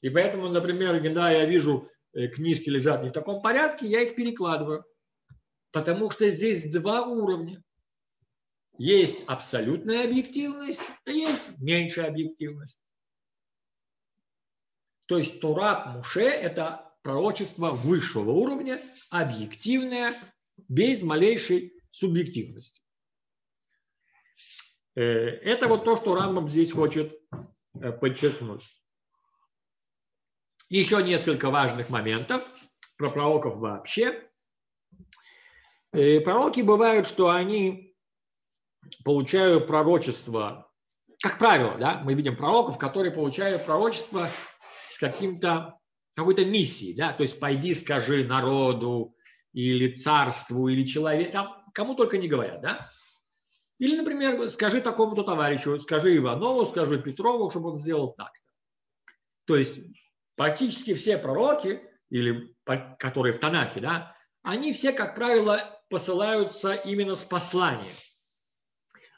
[0.00, 4.14] И поэтому, например, когда я вижу э, книжки лежат не в таком порядке, я их
[4.16, 4.84] перекладываю.
[5.72, 7.62] Потому что здесь два уровня.
[8.78, 12.80] Есть абсолютная объективность, а есть меньшая объективность.
[15.06, 18.80] То есть Турат Муше– это пророчество высшего уровня,
[19.10, 20.14] объективное,
[20.68, 22.82] без малейшей субъективности.
[24.94, 27.12] Э, это вот то, что Рамбам здесь хочет
[27.74, 28.64] э, подчеркнуть.
[30.68, 32.46] Еще несколько важных моментов
[32.96, 34.31] про пророков вообще.
[35.92, 37.94] Э, пророки бывают, что они
[39.04, 40.70] получают пророчество,
[41.22, 44.28] как правило, да, мы видим пророков, которые получают пророчество
[44.90, 45.78] с каким-то
[46.14, 49.14] какой-то миссией, да, то есть пойди скажи народу
[49.52, 51.38] или царству или человеку,
[51.74, 52.90] кому только не говорят, да.
[53.78, 58.30] Или, например, скажи такому-то товарищу, скажи Иванову, скажи Петрову, чтобы он сделал так.
[59.46, 59.80] То есть
[60.36, 62.54] практически все пророки, или
[62.98, 67.94] которые в Танахе, да, они все, как правило, посылаются именно с посланием.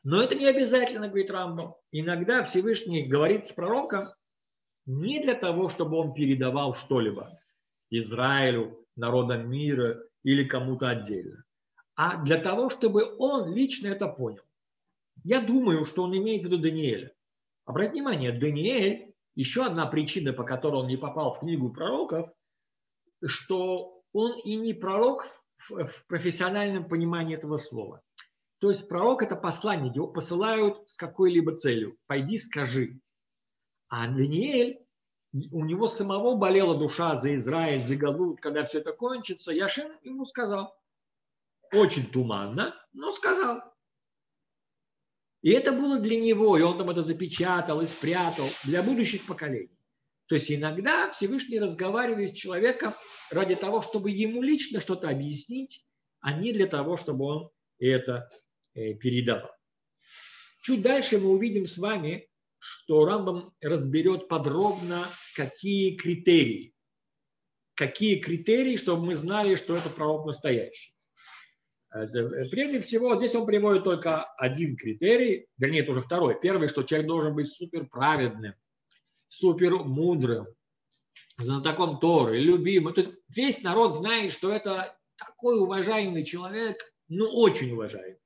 [0.02, 1.76] Но это не обязательно, говорит Рамбо.
[1.92, 4.08] Иногда Всевышний говорит с пророком
[4.84, 7.30] не для того, чтобы он передавал что-либо
[7.90, 11.44] Израилю, народам мира или кому-то отдельно,
[11.94, 14.42] а для того, чтобы он лично это понял.
[15.22, 17.12] Я думаю, что он имеет в виду Даниэля.
[17.66, 22.30] Обратите внимание, Даниэль, еще одна причина, по которой он не попал в книгу пророков,
[23.24, 25.43] что он и не пророк в
[26.06, 28.02] профессиональном понимании этого слова.
[28.58, 31.98] То есть пророк– это посланник, его посылают с какой-либо целью.
[32.06, 33.00] Пойди, скажи.
[33.88, 34.84] А Даниэль,
[35.50, 39.52] у него самого болела душа за Израиль, за Галут, когда все это кончится.
[39.52, 40.74] Яшин ему сказал.
[41.72, 43.62] Очень туманно, но сказал.
[45.42, 49.78] И это было для него, и он там это запечатал и спрятал для будущих поколений.
[50.26, 52.94] То есть иногда Всевышний разговаривает с человеком
[53.30, 55.86] ради того, чтобы ему лично что-то объяснить,
[56.20, 58.30] а не для того, чтобы он это
[58.74, 59.50] э, передавал.
[60.62, 65.06] Чуть дальше мы увидим с вами, что Рамбам разберет подробно,
[65.36, 66.74] какие критерии.
[67.74, 70.94] Какие критерии, чтобы мы знали, что это пророк настоящий.
[71.94, 72.06] Э,
[72.50, 76.40] прежде всего, здесь он приводит только один критерий, вернее, это уже второй.
[76.40, 78.54] Первый, что человек должен быть супер праведным,
[79.34, 80.46] супер мудрым,
[81.38, 82.94] знатоком Торы, любимым.
[82.94, 88.18] То есть весь народ знает, что это такой уважаемый человек, ну очень уважаемый.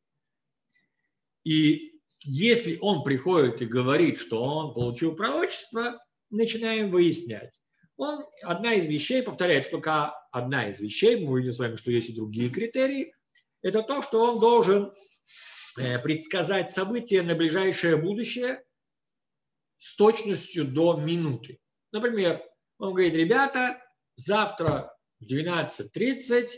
[1.45, 1.93] И
[2.25, 5.99] если он приходит и говорит, что он получил пророчество,
[6.31, 7.61] начинаем выяснять.
[7.97, 12.11] Он, одна из вещей, повторяет, только одна из вещей, мы увидим с вами, что есть
[12.11, 13.13] и другие критерии,
[13.63, 14.93] это то, что он должен
[15.79, 18.63] э, предсказать события на ближайшее будущее
[19.79, 21.59] с точностью до минуты.
[21.93, 22.43] Например,
[22.79, 23.83] он говорит, ребята,
[24.17, 26.49] завтра в 12.30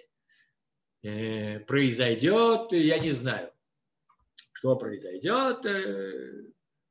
[1.02, 3.52] э, произойдет, я не знаю,
[4.52, 6.44] что произойдет, э,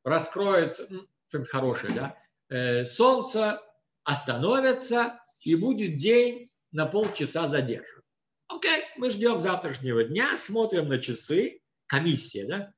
[0.04, 2.18] раскроет, ну, что-нибудь хорошее, да,
[2.50, 3.62] э, солнце
[4.04, 8.02] остановится и будет день на полчаса задержан.
[8.48, 12.74] Окей, мы ждем завтрашнего дня, смотрим на часы, комиссия, да,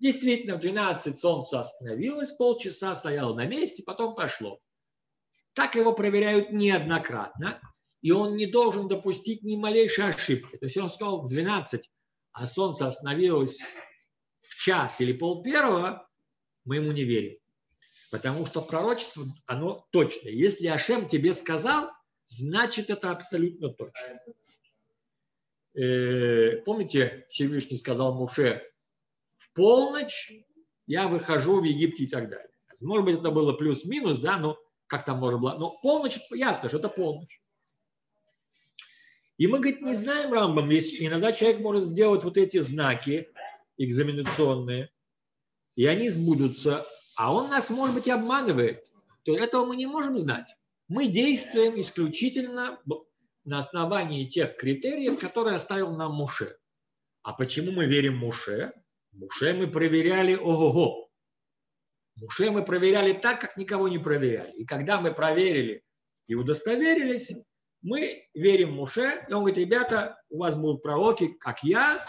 [0.00, 4.58] Действительно, в 12 солнце остановилось, полчаса стояло на месте, потом пошло.
[5.52, 7.60] Так его проверяют неоднократно,
[8.00, 10.56] и он не должен допустить ни малейшей ошибки.
[10.56, 11.90] То есть он сказал в 12,
[12.32, 13.60] а солнце остановилось
[14.40, 16.08] в час или пол первого,
[16.64, 17.36] мы ему не верим.
[18.10, 20.32] Потому что пророчество, оно точное.
[20.32, 21.90] Если Ашем тебе сказал,
[22.24, 24.20] значит это абсолютно точно.
[25.74, 28.69] Э, помните, Всевышний сказал Муше,
[29.54, 30.32] полночь
[30.86, 32.50] я выхожу в Египте и так далее.
[32.82, 35.58] Может быть, это было плюс-минус, да, но как там можно было.
[35.58, 37.40] Но полночь, ясно, что это полночь.
[39.36, 43.28] И мы, говорит, не знаем Рамбам, если иногда человек может сделать вот эти знаки
[43.78, 44.90] экзаменационные,
[45.76, 46.84] и они сбудутся,
[47.16, 48.84] а он нас, может быть, обманывает.
[49.24, 50.54] То этого мы не можем знать.
[50.88, 52.80] Мы действуем исключительно
[53.44, 56.58] на основании тех критериев, которые оставил нам Муше.
[57.22, 58.72] А почему мы верим Муше?
[59.12, 61.10] Муше мы проверяли ого-го.
[62.16, 64.52] Муше мы проверяли так, как никого не проверяли.
[64.52, 65.82] И когда мы проверили
[66.26, 67.32] и удостоверились,
[67.82, 72.04] мы верим Муше, и он говорит, ребята, у вас будут пророки, как я,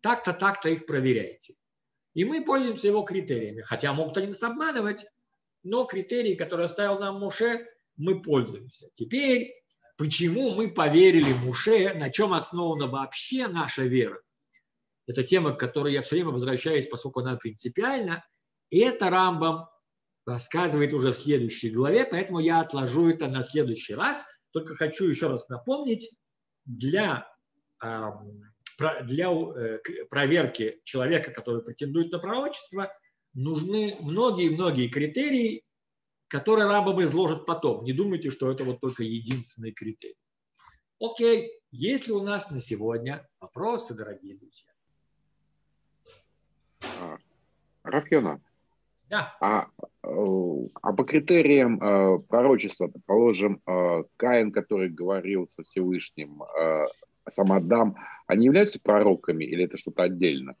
[0.00, 1.54] так-то, так-то их проверяйте.
[2.14, 3.62] И мы пользуемся его критериями.
[3.62, 5.06] Хотя могут они нас обманывать,
[5.62, 7.66] но критерии, которые оставил нам Муше,
[7.96, 8.88] мы пользуемся.
[8.94, 9.52] Теперь,
[9.96, 14.20] почему мы поверили Муше, на чем основана вообще наша вера?
[15.06, 18.24] Это тема, к которой я все время возвращаюсь, поскольку она принципиальна.
[18.70, 19.68] И это Рамбам
[20.26, 24.24] рассказывает уже в следующей главе, поэтому я отложу это на следующий раз.
[24.52, 26.10] Только хочу еще раз напомнить,
[26.64, 27.28] для,
[29.02, 29.78] для э,
[30.08, 32.92] проверки человека, который претендует на пророчество,
[33.34, 35.62] нужны многие-многие критерии,
[36.28, 37.84] которые рабам изложат потом.
[37.84, 40.16] Не думайте, что это вот только единственный критерий.
[41.00, 44.70] Окей, есть ли у нас на сегодня вопросы, дорогие друзья?
[47.00, 47.18] А,
[47.84, 48.40] Рафьона,
[49.10, 49.36] да.
[49.40, 49.68] а,
[50.02, 56.86] э, а по критериям э, пророчества, положим, э, Каин, который говорил со Всевышним, э,
[57.32, 60.56] сам Адам, они являются пророками или это что-то отдельно?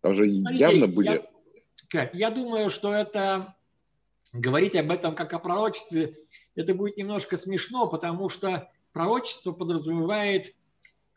[0.00, 1.24] Там же Смотрите, явно были...
[1.92, 3.54] Я, я думаю, что это
[4.32, 6.16] говорить об этом как о пророчестве,
[6.54, 10.54] это будет немножко смешно, потому что пророчество подразумевает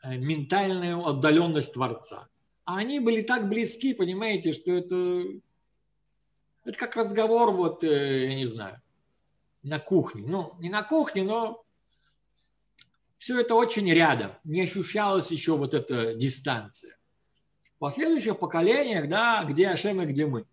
[0.04, 2.28] э, ментальную отдаленность Творца.
[2.70, 5.24] А они были так близки, понимаете, что это,
[6.66, 8.80] это как разговор, вот, э, я не знаю,
[9.64, 10.28] на кухне.
[10.28, 11.66] Ну, не на кухне, но
[13.18, 14.34] все это очень рядом.
[14.44, 16.96] Не ощущалась еще вот эта дистанция.
[17.74, 20.46] В последующих поколениях, да, где Ашем и где мы.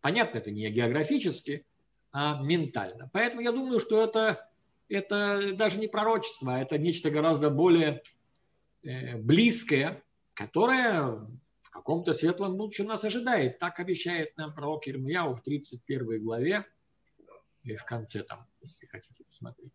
[0.00, 1.64] Понятно, это не географически,
[2.10, 3.08] а ментально.
[3.12, 4.50] Поэтому я думаю, что это,
[4.88, 8.02] это даже не пророчество, а это нечто гораздо более
[8.82, 10.02] э, близкое,
[10.34, 11.20] которое
[11.70, 13.60] в каком-то светлом будущем нас ожидает.
[13.60, 16.66] Так обещает нам пророк Ирмияу в 31 главе
[17.62, 19.72] и в конце там, если хотите посмотреть.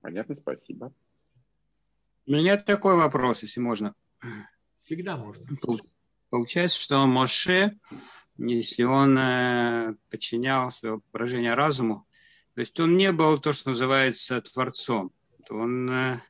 [0.00, 0.94] Понятно, спасибо.
[2.26, 3.94] У меня такой вопрос, если можно.
[4.76, 5.44] Всегда можно.
[6.30, 7.78] Получается, что Моше,
[8.36, 12.06] если он э, подчинял свое поражение разуму,
[12.54, 15.12] то есть он не был то, что называется творцом.
[15.50, 16.20] Он э,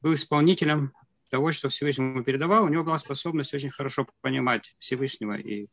[0.00, 0.94] был исполнителем
[1.28, 5.68] того, что Всевышний ему передавал, у него была способность очень хорошо понимать Всевышнего и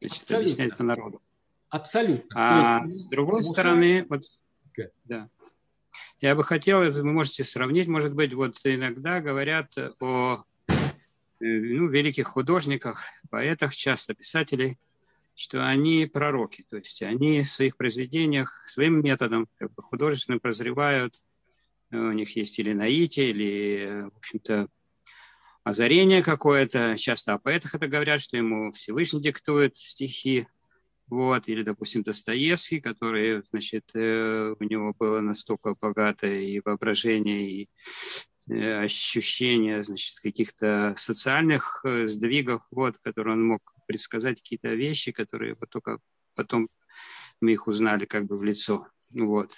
[0.00, 1.22] значит, объяснять это народу.
[1.68, 2.26] Абсолютно.
[2.34, 3.52] А есть, с другой Муше...
[3.52, 4.22] стороны, вот,
[4.72, 4.90] okay.
[5.04, 5.28] да,
[6.20, 10.74] я бы хотел, это вы можете сравнить, может быть, вот иногда говорят о э,
[11.40, 14.78] ну, великих художниках, поэтах, часто писателей,
[15.34, 21.20] что они пророки, то есть они в своих произведениях своим методом как бы, художественным прозревают
[21.90, 24.68] у них есть или наитие, или, в общем-то,
[25.64, 26.96] озарение какое-то.
[26.96, 30.46] Часто о поэтах это говорят, что ему Всевышний диктует стихи.
[31.08, 37.68] Вот, или, допустим, Достоевский, который, значит, э, у него было настолько богатое и воображение, и
[38.48, 45.54] э, ощущение, значит, каких-то социальных э, сдвигов, вот, которые он мог предсказать какие-то вещи, которые
[45.54, 46.00] вот только
[46.34, 46.68] потом
[47.40, 48.88] мы их узнали как бы в лицо.
[49.10, 49.56] Вот.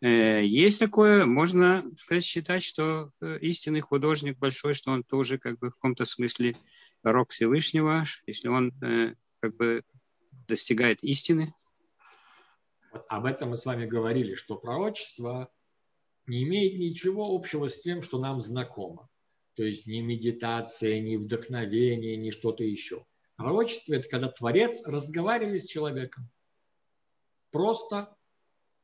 [0.00, 5.58] Э, есть такое, можно сказать, считать, что э, истинный художник большой, что он тоже как
[5.58, 6.56] бы в каком-то смысле
[7.02, 9.82] рок Всевышнего, если он э, как бы
[10.48, 11.54] достигает истины.
[12.92, 15.50] Вот об этом мы с вами говорили, что пророчество
[16.26, 19.08] не имеет ничего общего с тем, что нам знакомо.
[19.54, 23.04] То есть ни медитация, ни вдохновение, ни что-то еще.
[23.36, 26.30] Пророчество– это когда Творец разговаривает с человеком.
[27.50, 28.16] Просто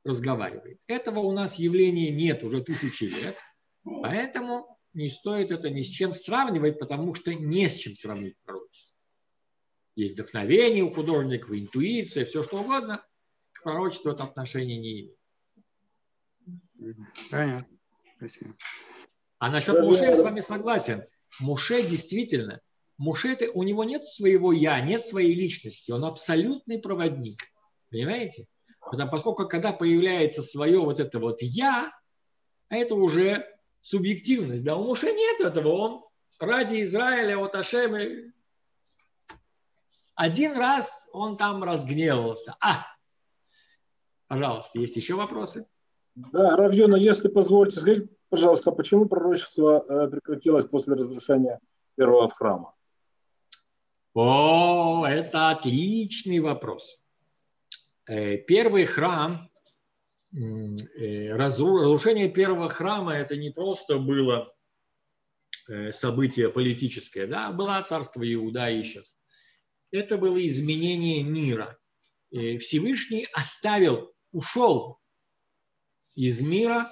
[0.04, 0.78] разговаривает.
[0.86, 3.36] Этого у нас явления нет уже тысячи лет,
[3.84, 8.96] поэтому не стоит это ни с чем сравнивать, потому что не с чем сравнить пророчество.
[9.94, 13.04] Есть вдохновение у художников, интуиция, все что угодно.
[13.52, 15.16] К пророчеству это отношения не имеет.
[17.30, 17.78] Понятно.
[18.16, 18.56] Спасибо.
[19.38, 21.04] А насчет Муше я с вами согласен.
[21.38, 22.60] Муше действительно,
[22.98, 25.90] Муше это, у него нет своего я, нет своей личности.
[25.90, 27.42] Он абсолютный проводник.
[27.90, 28.46] Понимаете?
[28.80, 31.92] Потому, поскольку когда появляется свое вот это вот «я»,
[32.68, 33.46] это уже
[33.80, 34.64] субъективность.
[34.64, 35.68] Да, у Муше нет этого.
[35.68, 36.04] Он
[36.38, 38.32] ради Израиля, вот Ашем,
[40.14, 42.56] один раз он там разгневался.
[42.60, 42.84] А,
[44.28, 45.66] пожалуйста, есть еще вопросы?
[46.14, 51.58] Да, Равьона, если позволите, скажите, пожалуйста, почему пророчество э, прекратилось после разрушения
[51.96, 52.74] первого храма?
[54.12, 56.99] О, это отличный вопрос.
[58.10, 59.48] Э, первый храм,
[60.32, 64.52] э, разрушение первого храма, это не просто было
[65.68, 69.14] э, событие политическое, да, было царство Иуда и сейчас.
[69.92, 71.78] Это было изменение мира.
[72.32, 74.98] Всевышний оставил, ушел
[76.16, 76.88] из мира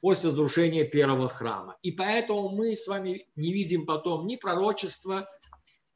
[0.00, 1.76] после разрушения первого храма.
[1.82, 5.28] И поэтому мы с вами не видим потом ни пророчества,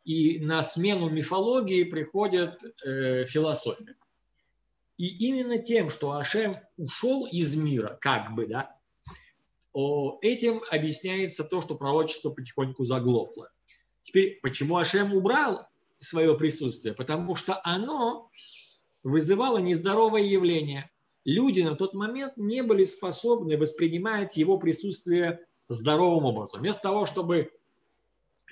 [0.05, 3.97] и на смену мифологии приходит э, философия.
[4.99, 8.77] И именно тем, что Ашем ушел из мира, как бы, да,
[10.21, 13.51] этим объясняется то, что пророчество потихоньку заглохло.
[14.03, 16.95] Теперь, почему Ашем убрал свое присутствие?
[16.95, 18.31] Потому что оно
[19.03, 20.91] вызывало нездоровое явление.
[21.25, 26.61] люди на тот момент не были способны воспринимать его присутствие здоровым образом.
[26.61, 27.51] Вместо того, чтобы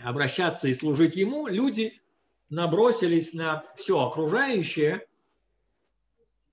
[0.03, 2.01] обращаться и служить ему, люди
[2.49, 5.07] набросились на все окружающее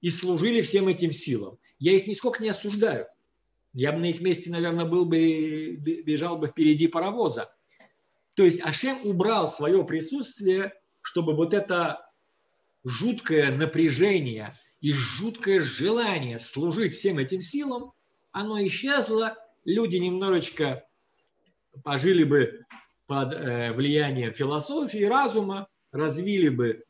[0.01, 1.57] и служили всем этим силам.
[1.79, 3.07] Я их нисколько не осуждаю.
[3.73, 7.53] Я бы на их месте, наверное, был бы, бежал бы впереди паровоза.
[8.35, 12.07] То есть Ашем убрал свое присутствие, чтобы вот это
[12.83, 17.93] жуткое напряжение и жуткое желание служить всем этим силам,
[18.31, 19.35] оно исчезло,
[19.65, 20.87] люди немножечко
[21.83, 22.65] пожили бы
[23.07, 26.83] под э, влиянием философии, разума, развили бы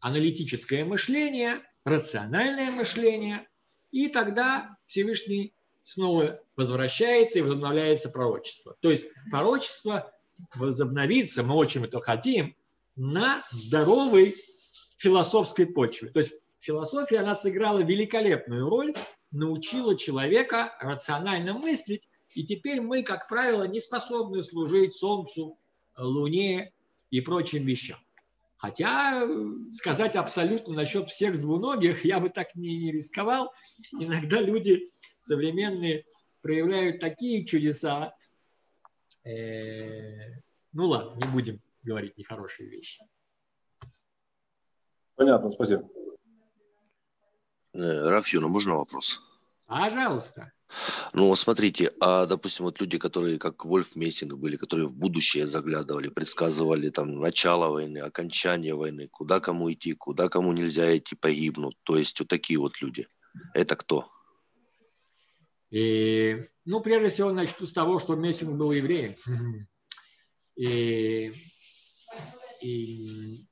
[0.00, 3.48] аналитическое мышление, рациональное мышление,
[3.90, 8.76] и тогда Всевышний снова возвращается и возобновляется пророчество.
[8.80, 10.12] То есть пророчество
[10.54, 12.54] возобновится, мы очень это хотим,
[12.96, 14.36] на здоровой
[14.98, 16.10] философской почве.
[16.10, 18.94] То есть философия, она сыграла великолепную роль,
[19.30, 22.02] научила человека рационально мыслить,
[22.34, 25.58] и теперь мы, как правило, не способны служить Солнцу,
[25.96, 26.72] Луне
[27.10, 27.98] и прочим вещам.
[28.56, 29.28] Хотя
[29.72, 33.52] сказать абсолютно насчет всех двуногих я бы так не, не рисковал.
[33.92, 36.04] Иногда люди современные
[36.40, 38.14] проявляют такие чудеса.
[39.24, 40.40] Э,
[40.72, 43.02] ну ладно, не будем говорить нехорошие вещи.
[45.16, 45.88] Понятно, спасибо.
[47.74, 49.20] Э, Рафьюна, можно вопрос?
[49.66, 50.52] Пожалуйста.
[51.12, 56.08] Ну, смотрите, а, допустим, вот люди, которые, как Вольф Мессинг были, которые в будущее заглядывали,
[56.08, 61.76] предсказывали там начало войны, окончание войны, куда кому идти, куда кому нельзя идти, погибнут.
[61.84, 63.08] То есть вот такие вот люди.
[63.54, 64.08] Это кто?
[65.70, 69.14] И, ну, прежде всего, начну с того, что Мессинг был евреем.
[70.56, 71.34] И,
[72.62, 73.46] и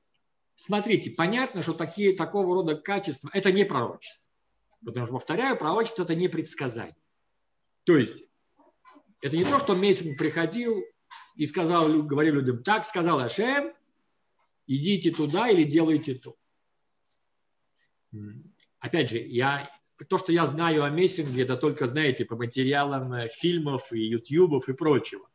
[0.55, 4.24] смотрите, понятно, что такие, такого рода качества– это не пророчество.
[4.85, 6.95] Потому что, повторяю, пророчество– это не предсказание.
[7.85, 8.23] То есть,
[9.21, 10.83] это не то, что Мессинг приходил
[11.35, 13.73] и сказал, говорил людям, так сказал Ашем,
[14.67, 16.35] идите туда или делайте то.
[18.79, 19.69] Опять же, я,
[20.07, 24.69] то, что я знаю о Мессинге, это только, знаете, по материалам э, фильмов и ютубов
[24.69, 25.27] и прочего.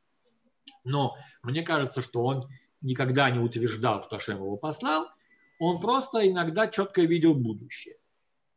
[0.85, 2.49] Но мне кажется, что он
[2.81, 5.09] никогда не утверждал, что Ашем его послал,
[5.59, 8.00] он просто иногда четко видел будущее.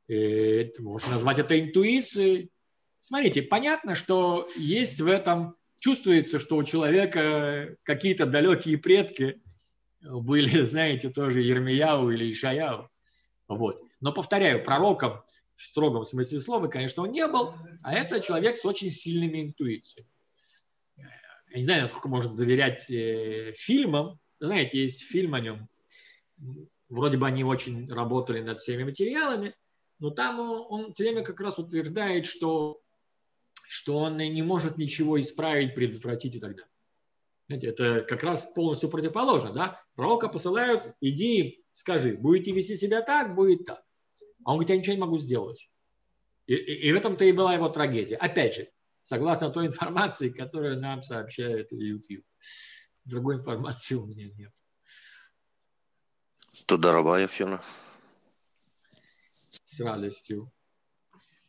[0.07, 2.51] Можно назвать это интуицией.
[2.99, 9.41] Смотрите, понятно, что есть в этом, чувствуется, что у человека какие-то далекие предки
[10.01, 12.89] были, знаете, тоже Ермияу или Ишаяу.
[13.47, 13.81] Вот.
[13.99, 15.23] Но, повторяю, пророком
[15.55, 20.07] в строгом смысле слова, конечно, он не был, а это человек с очень сильными интуициями
[21.53, 24.19] я не знаю, насколько можно доверять э, фильмам.
[24.39, 25.69] Знаете, есть фильм о нем.
[26.89, 29.55] Вроде бы они очень работали над всеми материалами,
[30.03, 32.81] но там он, он все время как раз утверждает, что,
[33.69, 36.69] что он не может ничего исправить, предотвратить и так далее.
[37.47, 39.53] Знаете, это как раз полностью противоположно.
[39.53, 39.81] Да?
[39.95, 43.81] Пророка посылают, иди, скажи, будете вести себя так, будет так.
[44.43, 45.69] А он говорит, я ничего не могу сделать.
[46.47, 48.17] И, и, и в этом-то и была его трагедия.
[48.17, 48.67] Опять же,
[49.03, 52.25] согласно той информации, которую нам сообщает YouTube.
[53.05, 54.51] Другой информации у меня нет.
[56.67, 57.61] Туда рабая, Фена.
[59.73, 60.51] С радостью.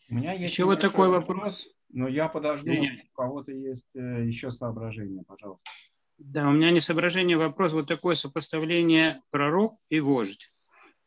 [0.09, 4.51] У меня есть еще вот такой вопрос, но я подожду, у кого-то есть э, еще
[4.51, 5.63] соображения, пожалуйста.
[6.17, 10.51] Да, у меня не соображение, вопрос, вот такое сопоставление пророк и вождь.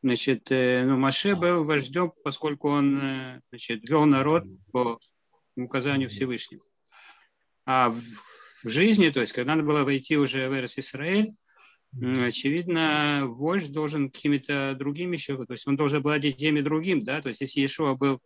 [0.03, 4.99] Значит, э, ну, Маше был вождем, поскольку он э, значит, вел народ по
[5.55, 6.63] указанию Всевышнего.
[7.65, 7.99] А в,
[8.63, 11.33] в жизни, то есть, когда надо было войти уже в Эрес Израиль,
[11.93, 17.29] очевидно, вождь должен какими-то другими еще, то есть он должен владеть теми другим, да, то
[17.29, 18.19] есть если Иешуа был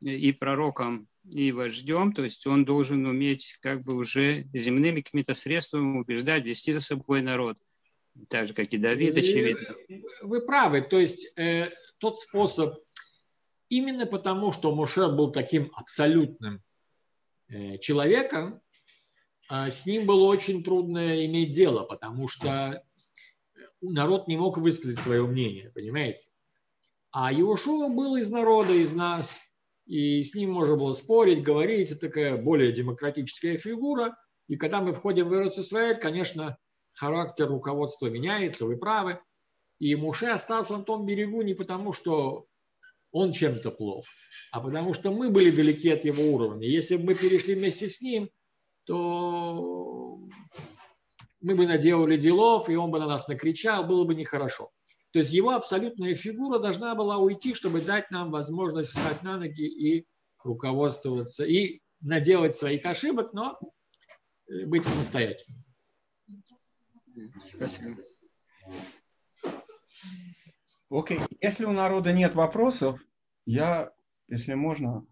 [0.00, 5.98] и пророком, и вождем, то есть он должен уметь как бы уже земными какими-то средствами
[5.98, 7.56] убеждать, вести за собой народ,
[8.28, 9.74] так же, как и Давид, очевидно.
[10.22, 12.78] Вы правы, то есть э, тот способ,
[13.68, 16.62] именно потому, что Моше был таким абсолютным
[17.48, 18.60] э, человеком,
[19.48, 22.82] а с ним было очень трудно иметь дело, потому что
[23.90, 26.26] народ не мог высказать свое мнение, понимаете?
[27.10, 29.40] А Иошуа был из народа, из нас,
[29.86, 34.16] и с ним можно было спорить, говорить, это такая более демократическая фигура.
[34.48, 36.56] И когда мы входим в Израиль, конечно,
[36.94, 39.20] характер руководства меняется, вы правы.
[39.78, 42.46] И Муше остался на том берегу не потому, что
[43.10, 44.06] он чем-то плох,
[44.50, 46.66] а потому что мы были далеки от его уровня.
[46.66, 48.28] Если бы мы перешли вместе с ним,
[48.84, 50.18] то
[51.44, 54.70] мы бы наделали делов, и он бы на нас накричал, было бы нехорошо.
[55.12, 59.66] То есть его абсолютная фигура должна была уйти, чтобы дать нам возможность встать на ноги
[59.66, 60.06] и
[60.42, 63.58] руководствоваться, и наделать своих ошибок, но
[64.48, 65.62] э, быть самостоятельным.
[67.54, 68.02] Спасибо.
[70.90, 72.98] Окей, если у народа нет вопросов,
[73.44, 73.92] я,
[74.28, 75.06] если можно,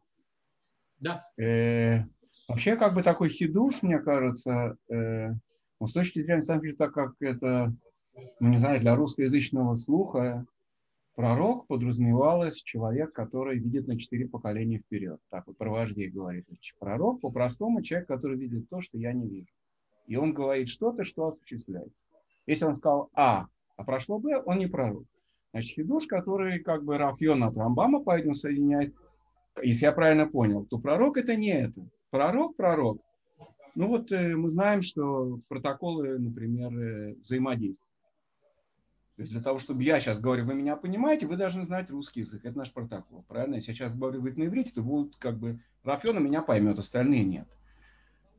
[0.98, 1.20] да.
[1.36, 2.04] Э,
[2.48, 5.32] вообще как бы такой хидуш, мне кажется, э,
[5.82, 7.74] ну, с точки зрения, на деле, так как это,
[8.38, 10.46] ну не знаю, для русскоязычного слуха
[11.16, 15.18] пророк подразумевалось человек, который видит на четыре поколения вперед.
[15.28, 16.46] Так вот про вождей говорит.
[16.78, 19.52] Пророк по-простому человек, который видит то, что я не вижу.
[20.06, 22.04] И он говорит что-то, что осуществляется.
[22.46, 25.02] Если он сказал А, а прошло Б, он не пророк.
[25.50, 28.94] Значит, хидуш, который как бы Рафьон от Рамбама поэтому соединяет,
[29.60, 31.84] если я правильно понял, то пророк это не это.
[32.10, 33.00] Пророк, пророк.
[33.74, 37.86] Ну вот э, мы знаем, что протоколы, например, э, взаимодействия.
[39.16, 42.20] То есть для того, чтобы я сейчас говорю, вы меня понимаете, вы должны знать русский
[42.20, 42.44] язык.
[42.44, 43.24] Это наш протокол.
[43.28, 43.56] Правильно?
[43.56, 47.24] Если я сейчас говорю говорить на иврите, то будут как бы Рафьона меня поймет, остальные
[47.24, 47.48] нет.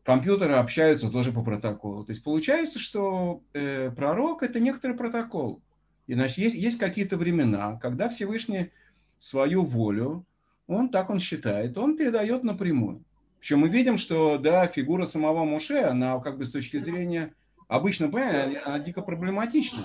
[0.04, 2.04] Компьютеры общаются тоже по протоколу.
[2.04, 5.62] То есть получается, что э, пророк это некоторый протокол.
[6.08, 8.72] И значит, есть, есть какие-то времена, когда Всевышний
[9.20, 10.26] свою волю,
[10.68, 13.04] он так он считает, он передает напрямую.
[13.44, 17.36] Причем мы видим, что да, фигура самого Моше, она как бы с точки зрения
[17.68, 19.84] обычно, понятно, она, дико проблематична.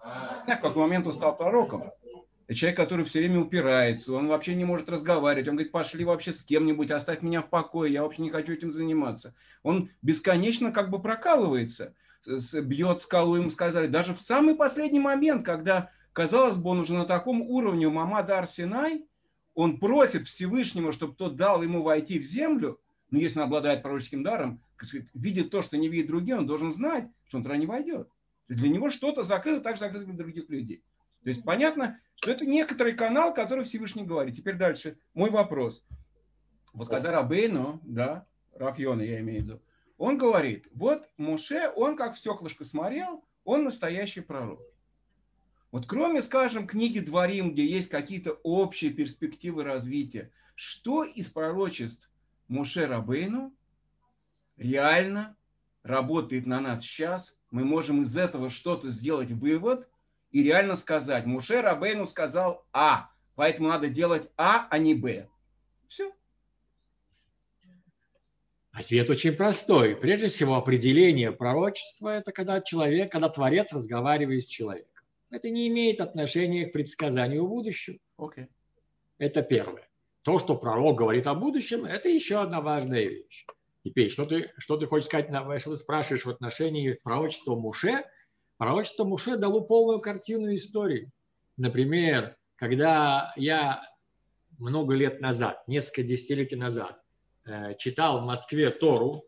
[0.00, 1.90] В какой момент он стал пророком.
[2.54, 6.40] Человек, который все время упирается, он вообще не может разговаривать, он говорит, пошли вообще с
[6.40, 9.34] кем-нибудь, оставь меня в покое, я вообще не хочу этим заниматься.
[9.64, 11.94] Он бесконечно как бы прокалывается
[12.62, 17.06] бьет скалу, ему сказали, даже в самый последний момент, когда, казалось бы, он уже на
[17.06, 19.04] таком уровне у Мамада Арсенай,
[19.56, 22.78] он просит Всевышнего, чтобы тот дал ему войти в землю,
[23.10, 24.62] но если он обладает пророческим даром,
[25.14, 28.08] видит то, что не видит другие, он должен знать, что он туда не войдет.
[28.48, 30.82] Для него что-то закрыто, так же закрыто для других людей.
[31.22, 34.36] То есть понятно, что это некоторый канал, который Всевышний говорит.
[34.36, 34.98] Теперь дальше.
[35.14, 35.84] Мой вопрос.
[36.72, 39.62] Вот когда Рабейну, да, Рафьона я имею в виду,
[39.98, 44.60] он говорит, вот Муше, он как в стеклышко смотрел, он настоящий пророк.
[45.70, 52.09] Вот кроме, скажем, книги Дворим, где есть какие-то общие перспективы развития, что из пророчеств
[52.50, 53.54] Муше Рабейну
[54.56, 55.36] реально
[55.84, 59.88] работает на нас сейчас, мы можем из этого что-то сделать вывод
[60.32, 65.28] и реально сказать, Муше Рабейну сказал А, поэтому надо делать А, а не Б.
[65.86, 66.12] Все.
[68.72, 69.94] Ответ очень простой.
[69.94, 75.04] Прежде всего, определение пророчества– это когда человек, когда Творец разговаривает с человеком.
[75.30, 77.98] Это не имеет отношения к предсказанию будущего.
[78.18, 78.48] Okay.
[79.18, 79.89] Это первое.
[80.22, 83.46] То, что пророк говорит о будущем, это еще одна важная вещь.
[83.84, 85.28] Теперь, что ты, что ты хочешь сказать,
[85.60, 88.04] что ты спрашиваешь в отношении пророчества Муше?
[88.58, 91.10] Пророчество Муше дало полную картину истории.
[91.56, 93.82] Например, когда я
[94.58, 97.00] много лет назад, несколько десятилетий назад,
[97.46, 99.24] Э, читал в Москве Тору,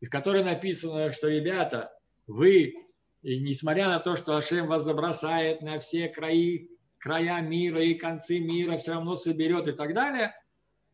[0.00, 1.92] в которой написано, что, ребята,
[2.26, 2.74] вы,
[3.22, 6.70] несмотря на то, что Ашем вас забросает на все краи,
[7.06, 10.34] края мира и концы мира, все равно соберет и так далее,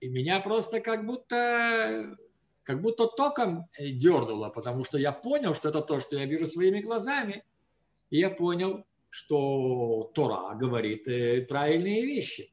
[0.00, 2.18] и меня просто как будто,
[2.64, 6.80] как будто током дернуло, потому что я понял, что это то, что я вижу своими
[6.80, 7.44] глазами,
[8.10, 12.52] и я понял, что Тора говорит э, правильные вещи.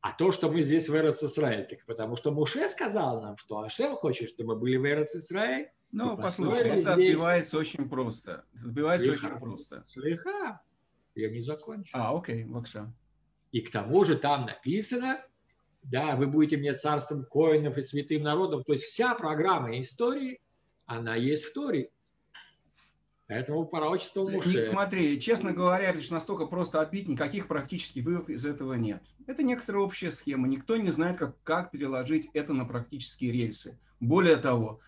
[0.00, 3.60] А то, что мы здесь в Эрец Исраэль, так потому что Муше сказал нам, что
[3.60, 5.68] Ашем хочет, чтобы мы были в Эрец Исраэль.
[5.92, 7.14] Ну, послушай, это здесь...
[7.14, 8.44] отбивается очень просто.
[8.64, 9.26] Отбивается Слиха.
[9.26, 9.84] очень просто.
[9.84, 10.60] Слыха.
[11.14, 11.96] Я не закончу.
[11.96, 12.92] А, окей, Вакша.
[13.52, 15.20] И к тому же там написано,
[15.82, 18.64] да, вы будете мне царством коинов и святым народом.
[18.64, 20.40] То есть вся программа истории,
[20.86, 21.90] она есть в Торе.
[23.26, 24.64] Поэтому пророчество Муше.
[24.64, 29.00] Смотри, честно говоря, лишь настолько просто отбить, никаких практических выводов из этого нет.
[29.28, 30.48] Это некоторая общая схема.
[30.48, 33.78] Никто не знает, как, как переложить это на практические рельсы.
[34.00, 34.80] Более того,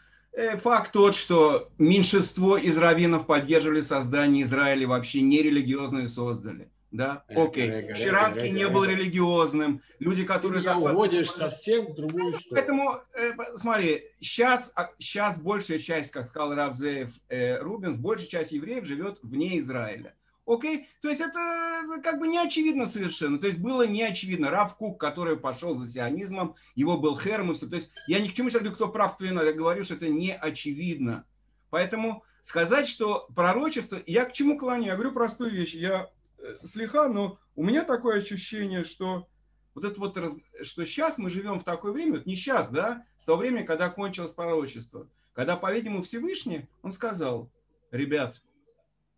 [0.56, 6.70] факт тот, что меньшинство из раввинов поддерживали создание Израиля, вообще нерелигиозные создали.
[6.92, 7.70] Да, окей.
[7.70, 7.94] Okay.
[7.94, 9.80] Ширанский не был религиозным.
[9.98, 10.60] Люди, которые...
[10.60, 10.92] Ты захват...
[10.92, 12.50] уводишь совсем в другую сторону.
[12.50, 18.84] Поэтому, э, смотри, сейчас, сейчас большая часть, как сказал Равзеев э, Рубинс, большая часть евреев
[18.84, 20.14] живет вне Израиля.
[20.44, 20.88] Окей?
[21.00, 23.38] То есть это как бы не очевидно совершенно.
[23.38, 24.50] То есть было не очевидно.
[24.50, 27.66] Рав Кук, который пошел за сионизмом, его был Херм и все.
[27.66, 29.46] То есть я ни к чему сейчас говорю, кто прав, кто виноват.
[29.46, 31.24] Я говорю, что это не очевидно.
[31.70, 34.02] Поэтому сказать, что пророчество...
[34.06, 34.86] Я к чему клоню?
[34.86, 35.74] Я говорю простую вещь.
[35.74, 36.10] Я
[36.42, 39.28] Э, слегка, но у меня такое ощущение, что
[39.74, 40.18] вот это вот,
[40.62, 43.88] что сейчас мы живем в такое время, вот не сейчас, да, с того времени, когда
[43.88, 47.50] кончилось пророчество, когда, по-видимому, Всевышний, он сказал,
[47.92, 48.42] ребят,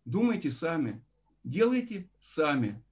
[0.05, 1.03] думайте сами,
[1.45, 2.83] делайте сами,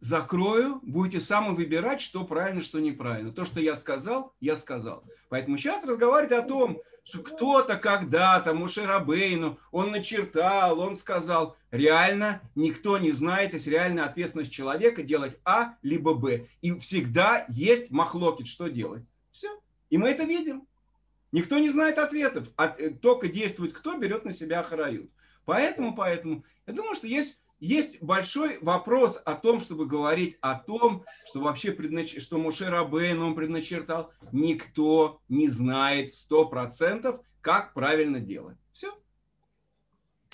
[0.00, 3.32] закрою, будете сами выбирать, что правильно, что неправильно.
[3.32, 5.04] То, что я сказал, я сказал.
[5.28, 12.98] Поэтому сейчас разговаривать о том, что кто-то когда-то, Мушерабейну, он начертал, он сказал, реально никто
[12.98, 16.46] не знает, есть реальная ответственность человека делать А либо Б.
[16.60, 19.06] И всегда есть махлокит, что делать.
[19.30, 19.48] Все.
[19.88, 20.66] И мы это видим.
[21.32, 22.48] Никто не знает ответов.
[22.58, 25.10] Э, только действует кто, берет на себя харают.
[25.48, 31.06] Поэтому, поэтому, я думаю, что есть есть большой вопрос о том, чтобы говорить о том,
[31.24, 32.22] что вообще преднач...
[32.22, 34.12] что Муше Рабейн он предначертал.
[34.30, 38.58] Никто не знает сто процентов, как правильно делать.
[38.72, 38.92] Все.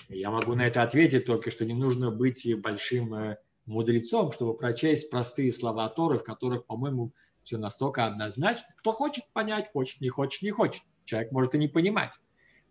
[0.09, 5.09] Я могу на это ответить только, что не нужно быть большим э, мудрецом, чтобы прочесть
[5.09, 8.67] простые слова Торы, в которых, по-моему, все настолько однозначно.
[8.79, 10.83] Кто хочет понять, хочет, не хочет, не хочет.
[11.05, 12.11] Человек может и не понимать.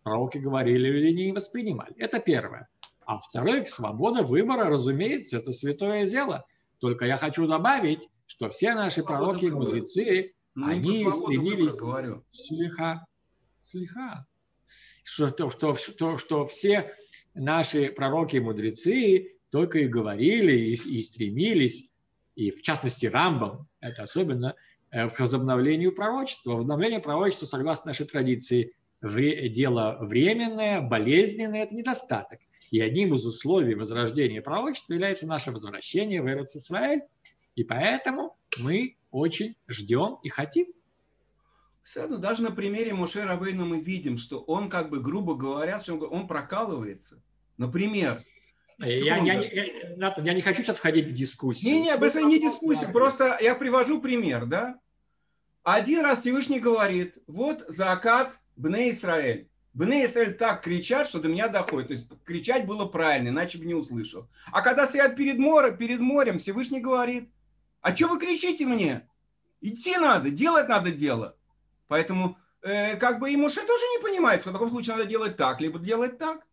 [0.05, 1.95] Пророки говорили, люди не воспринимали.
[1.97, 2.69] Это первое.
[3.07, 6.47] А во-вторых, свобода выбора, разумеется, это святое дело.
[6.79, 11.73] Только я хочу добавить, что все наши пророки и мудрецы, ну, они стремились
[12.31, 13.07] слегка,
[13.63, 14.27] слегка,
[15.05, 16.93] что, что, что, что все
[17.33, 21.91] наши пророки и мудрецы только и говорили, и, и стремились,
[22.35, 24.55] и в частности Рамбам, это особенно
[24.91, 26.57] э, к возобновлению пророчества.
[26.57, 28.75] Возобновление пророчества, согласно нашей традиции,
[29.05, 32.41] дело временное, болезненное, это недостаток.
[32.71, 37.03] И одним из условий возрождения пророчества является наше возвращение в Исраэль.
[37.55, 40.67] И поэтому мы очень ждем и хотим.
[41.83, 45.79] Все даже на примере Моше Рабейна мы видим, что он, как бы, грубо говоря,
[46.11, 47.23] он прокалывается.
[47.59, 48.23] Например,
[48.79, 51.75] я, я, я, Натан, я не хочу сейчас входить в дискуссию.
[51.75, 54.81] Не, не, это не дискуссия, просто я привожу пример, да.
[55.63, 59.49] Один раз Всевышний говорит, вот закат Бне Израиль.
[59.73, 61.89] Бне Исраэль так кричат, что до меня доходит.
[61.89, 64.29] То есть кричать было правильно, иначе бы не услышал.
[64.53, 67.29] А когда стоят перед морем, перед морем, Всевышний говорит,
[67.81, 69.09] а что вы кричите мне?
[69.61, 71.37] Идти надо, делать надо дело.
[71.89, 75.61] Поэтому э, как бы и Муше тоже не понимает, в таком случае надо делать так,
[75.61, 76.47] либо делать так.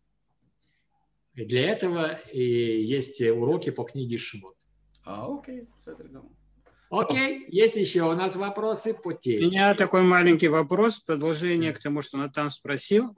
[1.34, 4.56] Для этого и есть уроки по книге Шмот.
[5.04, 5.68] А, окей,
[6.92, 9.46] Окей, есть еще у нас вопросы по теме.
[9.46, 13.16] У меня такой маленький вопрос, продолжение к тому, что Натан спросил.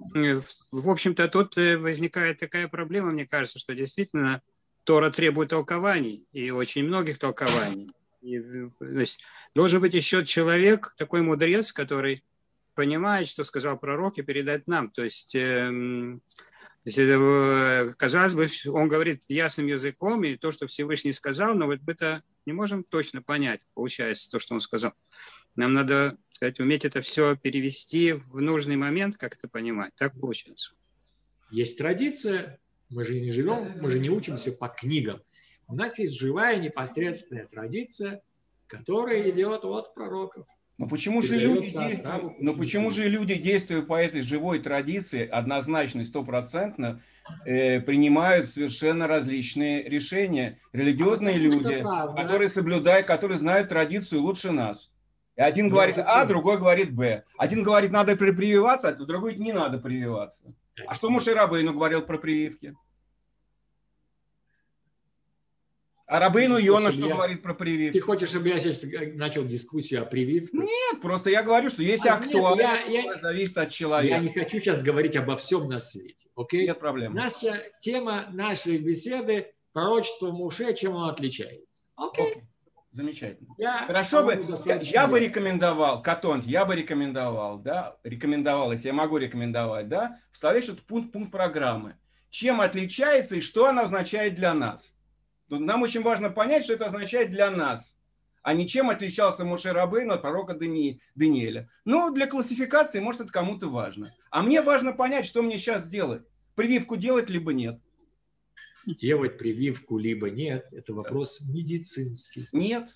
[0.71, 4.43] В общем-то, тут э, возникает такая проблема, мне кажется, что действительно
[4.85, 7.91] Тора требует толкований, и очень многих толкований.
[8.23, 9.19] И, то есть,
[9.57, 12.23] должен быть еще человек, такой мудрец, который
[12.77, 14.89] понимает, что сказал пророк, и передать нам.
[14.89, 16.21] То есть, эм, э,
[16.85, 22.53] казалось бы, он говорит ясным языком, и то, что Всевышний сказал, но вот это не
[22.53, 24.93] можем точно понять, получается, то, что он сказал.
[25.57, 29.95] Нам надо, сказать, уметь это все перевести в нужный момент, как это понимать.
[29.97, 30.75] Так получается.
[31.51, 32.59] Есть традиция,
[32.91, 35.23] мы же не живем, мы же не учимся по книгам.
[35.67, 38.23] У нас есть живая непосредственная традиция,
[38.67, 40.47] которая идет от пророков.
[40.77, 42.41] Но почему же люди действуют?
[42.41, 47.01] Но почему же люди действуют по этой живой традиции однозначно, стопроцентно
[47.45, 50.59] э, принимают совершенно различные решения?
[50.73, 51.85] Религиозные люди,
[52.17, 54.91] которые соблюдают, которые знают традицию лучше нас.
[55.37, 57.25] И один говорит А, другой говорит Б.
[57.39, 60.55] Один говорит, надо прививаться, а другой говорит, не надо прививаться.
[60.87, 62.75] А что Мушерабейну говорил про прививки?
[66.07, 67.15] А Рабейну Йона что я...
[67.15, 67.95] говорит про прививку?
[67.95, 68.85] Ты хочешь, чтобы я сейчас
[69.15, 70.57] начал дискуссию о прививке?
[70.59, 74.15] Нет, просто я говорю, что если а актуально, я, я, зависит от человека.
[74.15, 76.29] Я не хочу сейчас говорить обо всем на свете.
[76.37, 76.67] Окей?
[76.67, 77.15] Нет проблем.
[77.15, 81.83] Наша тема нашей беседы пророчество Муше, чем он отличается.
[81.97, 82.33] Окей?
[82.33, 82.43] Окей.
[82.95, 83.49] Замечательно.
[83.59, 88.95] Я, Хорошо бы, я, я бы рекомендовал, Катонт, я бы рекомендовал, да, рекомендовал, если я
[88.95, 91.97] могу рекомендовать, да, вставлять этот пункт, пункт программы.
[92.31, 94.94] Чем отличается и что она означает для нас.
[95.59, 97.97] Нам очень важно понять, что это означает для нас,
[98.43, 101.71] а не чем отличался Моше Рабейн от пророка Дани, Даниэля.
[101.85, 104.13] Но для классификации, может, это кому-то важно.
[104.31, 106.23] А мне важно понять, что мне сейчас делать.
[106.55, 107.81] Прививку делать, либо нет.
[108.87, 112.49] Делать прививку, либо нет, это вопрос медицинский.
[112.53, 112.91] Нет,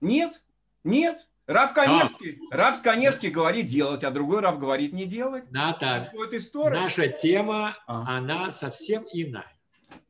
[0.00, 0.42] нет,
[0.84, 1.28] нет.
[1.46, 2.56] Рав Каневский, а.
[2.56, 5.50] Рав Каневский говорит делать, а другой Рав говорит не делать.
[5.50, 6.10] Ната,
[6.52, 8.18] наша тема, а.
[8.18, 9.57] она совсем иная.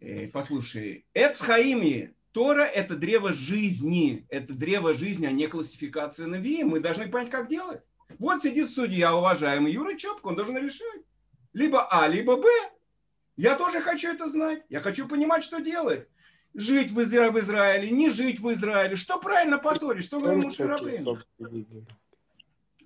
[0.01, 4.27] Э, послушай, Эцхаими, Тора– это древо жизни.
[4.29, 6.63] Это древо жизни, а не классификация Навии.
[6.63, 7.81] Мы должны понять, как делать.
[8.19, 11.03] Вот сидит судья, уважаемый Юра Чопк, он должен решать.
[11.53, 12.49] Либо А, либо Б.
[13.37, 14.63] Я тоже хочу это знать.
[14.69, 16.09] Я хочу понимать, что делать.
[16.55, 17.31] Жить в, Изра...
[17.31, 18.97] в Израиле, не жить в Израиле.
[18.97, 20.01] Что правильно по Торе?
[20.01, 21.23] Что говорил Мушарабейн?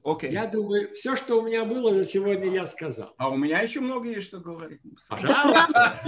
[0.05, 0.32] Окей.
[0.32, 3.14] Я думаю, все, что у меня было за сегодня, я сказал.
[3.18, 4.80] А у меня еще много есть что говорить.
[5.09, 6.00] Пожалуйста.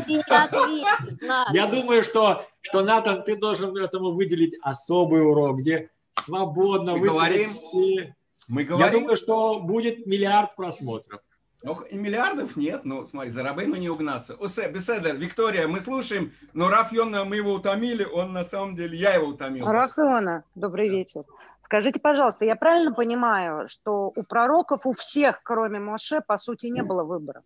[1.53, 8.17] Я думаю, что, что, Натан, ты должен этому выделить особый урок, где свободно высказать все.
[8.49, 8.87] Мы говорим...
[8.87, 11.21] Я думаю, что будет миллиард просмотров.
[11.63, 14.35] Ну, и миллиардов нет, ну, смотри, за Рабейну не угнаться.
[14.35, 18.99] Усе, Беседер, Виктория, мы слушаем, но Раф Йона, мы его утомили, он на самом деле,
[18.99, 19.65] я его утомил.
[19.65, 21.25] Раф Йона, добрый вечер.
[21.65, 26.83] Скажите, пожалуйста, я правильно понимаю, что у пророков у всех, кроме Моше, по сути, не
[26.83, 27.43] было выбора?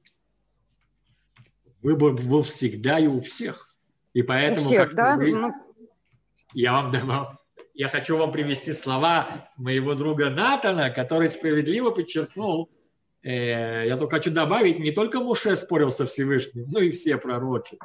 [1.82, 3.76] Выбор был всегда и у всех.
[4.14, 4.66] И поэтому...
[4.66, 5.16] У всех, да?
[5.16, 5.32] Вы...
[5.32, 5.52] Ну...
[6.52, 7.38] Я вам дам
[7.74, 12.70] я хочу вам привести слова моего друга Натана, который справедливо подчеркнул,
[13.22, 17.78] э, я только хочу добавить, не только Муше спорил со Всевышним, но и все пророки.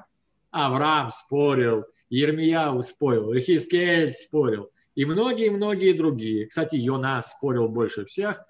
[0.50, 6.48] Авраам спорил, Ермияу спорил, Ихискель спорил, и многие-многие другие.
[6.48, 8.46] Кстати, Йона спорил больше всех,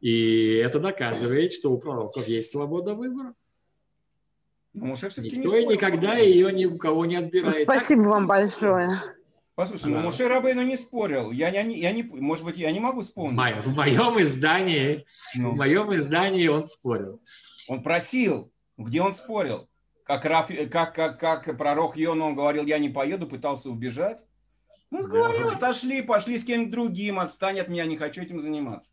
[0.00, 3.34] и это доказывает, что у пророков есть свобода выбора.
[4.74, 7.54] Никто и никогда ее ни у кого не отбирает.
[7.54, 8.90] Спасибо вам большое.
[9.54, 11.30] Послушай, ну Муше Рабейну не спорил.
[11.30, 13.38] Я, я, я не, может быть, я не могу вспомнить.
[13.64, 15.50] В моем издании, ну.
[15.50, 17.20] в моем издании он спорил.
[17.68, 18.50] Он просил.
[18.78, 19.68] Где он спорил?
[20.04, 24.22] Как, Раф, как, как, как пророк Йон, он говорил, я не поеду, пытался убежать.
[24.92, 28.90] Ну, говорил, отошли, пошли с кем-нибудь другим, отстань от меня, не хочу этим заниматься.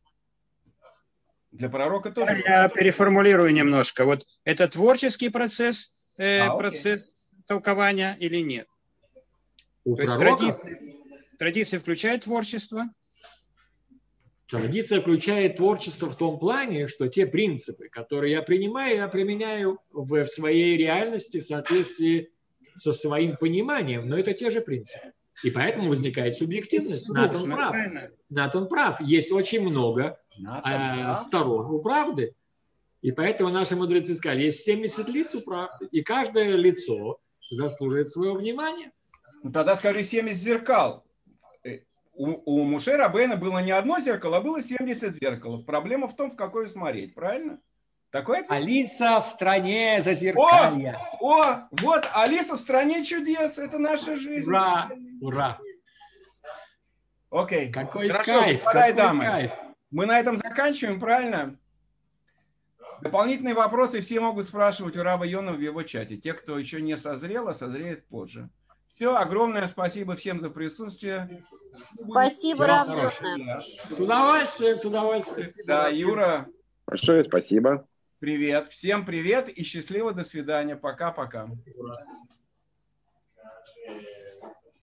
[1.51, 2.41] Для пророка тоже.
[2.45, 4.05] Я переформулирую немножко.
[4.05, 8.67] Вот это творческий процесс, э, а, процесс толкования или нет?
[9.83, 10.45] У То пророка...
[10.45, 10.95] есть традиция,
[11.37, 12.85] традиция включает творчество?
[14.47, 20.23] Традиция включает творчество в том плане, что те принципы, которые я принимаю, я применяю в,
[20.23, 22.31] в своей реальности в соответствии
[22.77, 25.11] со своим пониманием, но это те же принципы.
[25.43, 27.07] И поэтому возникает субъективность.
[27.09, 27.75] Натан прав.
[28.29, 29.01] Натан прав.
[29.01, 32.35] Есть очень много э, сторон у правды.
[33.01, 37.19] И поэтому наши мудрецы сказали, есть 70 лиц у правды, и каждое лицо
[37.49, 38.91] заслуживает своего внимания.
[39.41, 41.05] Ну, тогда скажи 70 зеркал.
[41.63, 41.79] Э,
[42.13, 45.63] у, у Муше Рабейна было не одно зеркало, а было 70 зеркал.
[45.63, 47.59] Проблема в том, в какое смотреть, правильно?
[48.11, 48.51] Такой ответ?
[48.51, 50.99] Алиса в стране зазеркалья.
[51.19, 53.57] О, о, вот Алиса в стране чудес.
[53.57, 54.49] Это наша жизнь.
[54.49, 54.89] Ура,
[55.21, 55.59] ура.
[57.29, 57.71] Окей.
[57.71, 59.23] Какой Хорошо, кайф, какой дамы.
[59.23, 59.51] кайф.
[59.91, 61.55] Мы на этом заканчиваем, правильно?
[63.01, 66.17] Дополнительные вопросы все могут спрашивать у Раба Йона в его чате.
[66.17, 68.49] Те, кто еще не созрел, а созреет позже.
[68.93, 71.43] Все, огромное спасибо всем за присутствие.
[72.09, 72.87] Спасибо, Рав
[73.89, 75.47] С удовольствием, с удовольствием.
[75.65, 76.47] Да, Юра.
[76.85, 77.87] Большое спасибо.
[78.19, 78.67] Привет.
[78.67, 80.13] Всем привет и счастливо.
[80.13, 80.75] До свидания.
[80.75, 81.49] Пока-пока.